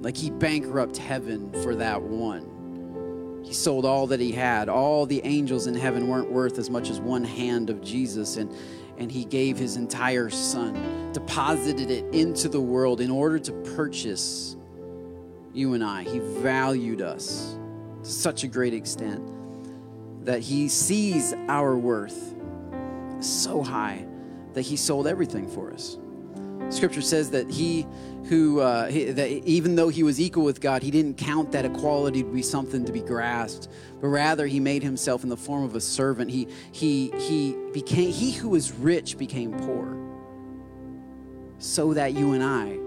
[0.00, 3.42] Like he bankrupt heaven for that one.
[3.44, 4.68] He sold all that he had.
[4.68, 8.54] All the angels in heaven weren't worth as much as one hand of Jesus, and,
[8.98, 14.56] and he gave his entire son, deposited it into the world in order to purchase
[15.52, 16.04] you and I.
[16.04, 17.56] He valued us
[18.02, 19.22] to such a great extent
[20.24, 22.34] that he sees our worth
[23.20, 24.06] so high
[24.54, 25.98] that he sold everything for us.
[26.68, 27.86] Scripture says that he
[28.28, 31.64] who, uh, he, that even though he was equal with God, he didn't count that
[31.64, 33.68] equality to be something to be grasped,
[34.00, 36.30] but rather he made himself in the form of a servant.
[36.30, 39.96] He, he, he became, he who was rich became poor
[41.58, 42.78] so that you and I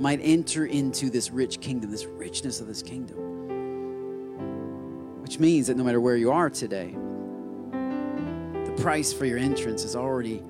[0.00, 3.30] might enter into this rich kingdom, this richness of this kingdom
[5.30, 6.92] which means that no matter where you are today,
[7.70, 10.42] the price for your entrance has already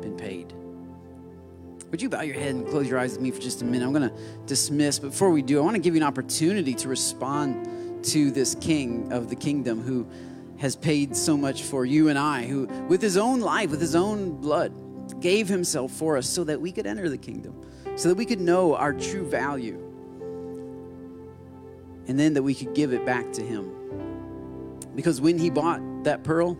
[0.00, 0.52] been paid.
[1.90, 3.84] Would you bow your head and close your eyes with me for just a minute?
[3.84, 4.14] I'm going to
[4.46, 8.54] dismiss, before we do, I want to give you an opportunity to respond to this
[8.54, 10.06] king of the kingdom who
[10.58, 13.94] has paid so much for you and I, who, with his own life, with his
[13.94, 14.72] own blood,
[15.20, 17.54] gave himself for us so that we could enter the kingdom,
[17.96, 19.76] so that we could know our true value,
[22.06, 23.72] and then that we could give it back to him.
[24.94, 26.58] Because when he bought that pearl,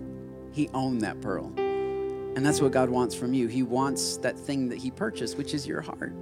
[0.53, 1.53] he owned that pearl.
[1.57, 3.49] And that's what God wants from you.
[3.49, 6.13] He wants that thing that he purchased, which is your heart.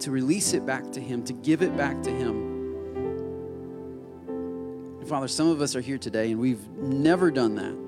[0.00, 2.55] to release it back to him, to give it back to him.
[5.06, 7.86] Father, some of us are here today and we've never done that.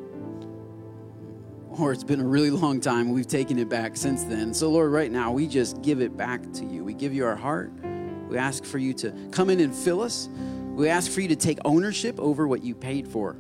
[1.81, 4.55] Or it's been a really long time we've taken it back since then.
[4.55, 6.85] So, Lord, right now, we just give it back to you.
[6.85, 7.73] We give you our heart.
[8.29, 10.29] We ask for you to come in and fill us.
[10.75, 13.37] We ask for you to take ownership over what you paid for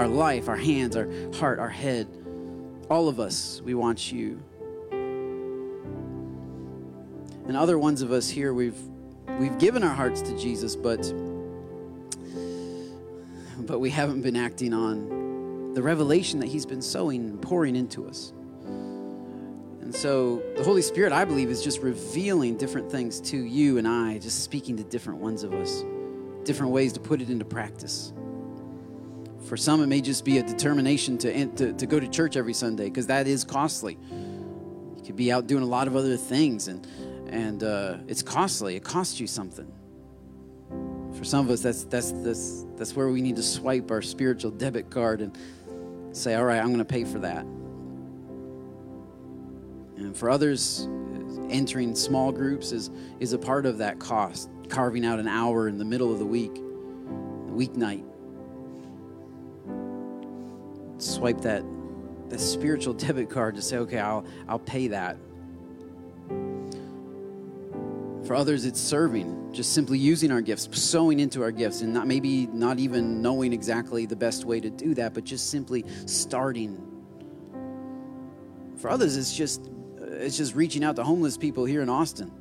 [0.00, 2.08] our life, our hands, our heart, our head.
[2.90, 4.42] All of us, we want you.
[7.46, 8.78] And other ones of us here, we've
[9.38, 11.12] we've given our hearts to Jesus, but
[13.66, 18.06] but we haven't been acting on the revelation that He's been sowing and pouring into
[18.08, 18.32] us.
[18.64, 23.86] And so the Holy Spirit, I believe, is just revealing different things to you and
[23.86, 25.84] I, just speaking to different ones of us
[26.46, 28.12] different ways to put it into practice.
[29.46, 32.54] For some, it may just be a determination to, to, to go to church every
[32.54, 33.98] Sunday because that is costly.
[34.10, 36.86] You could be out doing a lot of other things, and,
[37.28, 38.76] and uh, it's costly.
[38.76, 39.70] It costs you something.
[41.16, 44.50] For some of us, that's, that's, that's, that's where we need to swipe our spiritual
[44.50, 45.36] debit card and
[46.12, 47.44] say, All right, I'm going to pay for that.
[49.96, 50.88] And for others,
[51.50, 55.78] entering small groups is, is a part of that cost carving out an hour in
[55.78, 58.04] the middle of the week, a weeknight.
[60.98, 61.64] Swipe that,
[62.28, 65.16] that spiritual debit card to say, okay, I'll, I'll pay that.
[68.26, 72.06] For others, it's serving, just simply using our gifts, sowing into our gifts, and not
[72.06, 76.82] maybe not even knowing exactly the best way to do that, but just simply starting.
[78.78, 82.32] For others, it's just it's just reaching out to homeless people here in Austin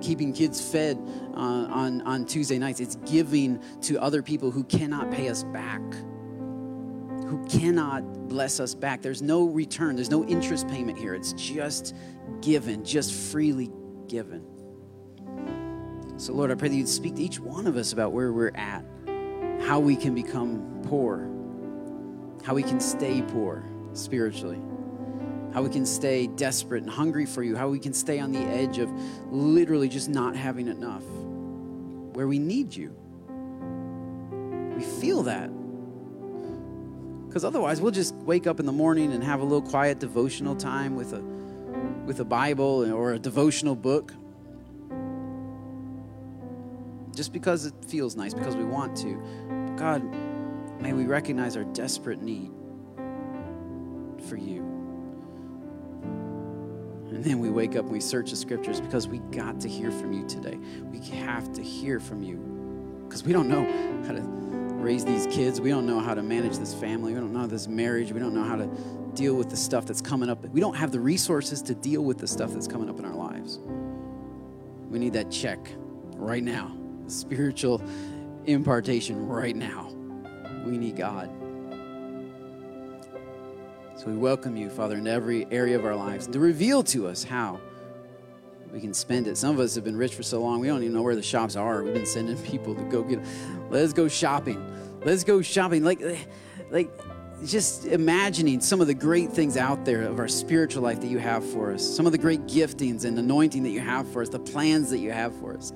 [0.00, 0.98] keeping kids fed
[1.34, 2.80] uh, on, on Tuesday nights.
[2.80, 9.02] It's giving to other people who cannot pay us back, who cannot bless us back.
[9.02, 11.14] There's no return, there's no interest payment here.
[11.14, 11.94] It's just
[12.40, 13.70] given, just freely
[14.08, 14.44] given.
[16.16, 18.54] So, Lord, I pray that you'd speak to each one of us about where we're
[18.54, 18.84] at,
[19.62, 21.28] how we can become poor,
[22.44, 24.60] how we can stay poor spiritually
[25.56, 28.40] how we can stay desperate and hungry for you, how we can stay on the
[28.40, 28.90] edge of
[29.32, 31.02] literally just not having enough,
[32.12, 32.94] where we need you.
[34.76, 35.48] We feel that
[37.26, 40.54] Because otherwise, we'll just wake up in the morning and have a little quiet devotional
[40.54, 41.22] time with a,
[42.06, 44.14] with a Bible or a devotional book.
[47.14, 49.74] Just because it feels nice, because we want to.
[49.76, 50.02] God,
[50.80, 52.50] may we recognize our desperate need
[54.28, 54.60] for you.
[57.08, 59.90] And then we wake up and we search the scriptures because we got to hear
[59.90, 60.58] from you today.
[60.90, 62.36] We have to hear from you
[63.06, 63.64] because we don't know
[64.06, 65.60] how to raise these kids.
[65.60, 67.14] We don't know how to manage this family.
[67.14, 68.12] We don't know this marriage.
[68.12, 68.68] We don't know how to
[69.16, 70.44] deal with the stuff that's coming up.
[70.50, 73.14] We don't have the resources to deal with the stuff that's coming up in our
[73.14, 73.58] lives.
[74.90, 75.58] We need that check
[76.14, 76.76] right now,
[77.08, 77.82] spiritual
[78.44, 79.90] impartation right now.
[80.64, 81.30] We need God.
[83.96, 87.24] So we welcome you, Father, in every area of our lives to reveal to us
[87.24, 87.60] how
[88.70, 89.38] we can spend it.
[89.38, 91.22] Some of us have been rich for so long, we don't even know where the
[91.22, 91.82] shops are.
[91.82, 93.20] We've been sending people to go get,
[93.70, 94.62] let's go shopping.
[95.02, 95.82] Let's go shopping.
[95.82, 96.02] Like,
[96.70, 96.90] like,
[97.44, 101.18] just imagining some of the great things out there of our spiritual life that you
[101.18, 104.28] have for us, some of the great giftings and anointing that you have for us,
[104.28, 105.72] the plans that you have for us.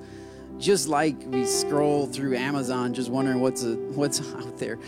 [0.57, 4.79] Just like we scroll through Amazon, just wondering what's uh, a, what's out there,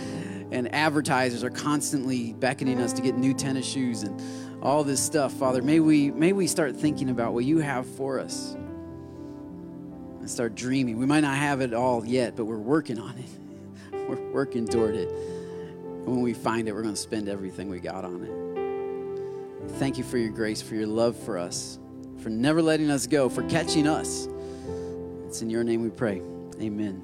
[0.51, 4.21] and advertisers are constantly beckoning us to get new tennis shoes and
[4.61, 5.61] all this stuff, Father.
[5.61, 8.55] May we may we start thinking about what you have for us
[10.19, 10.97] and start dreaming.
[10.97, 13.30] We might not have it all yet, but we're working on it.
[14.07, 15.09] We're working toward it.
[16.06, 19.72] And when we find it, we're going to spend everything we got on it.
[19.80, 21.80] Thank you for your grace, for your love for us,
[22.22, 24.28] for never letting us go, for catching us.
[25.26, 26.22] It's in your name we pray.
[26.62, 27.01] Amen.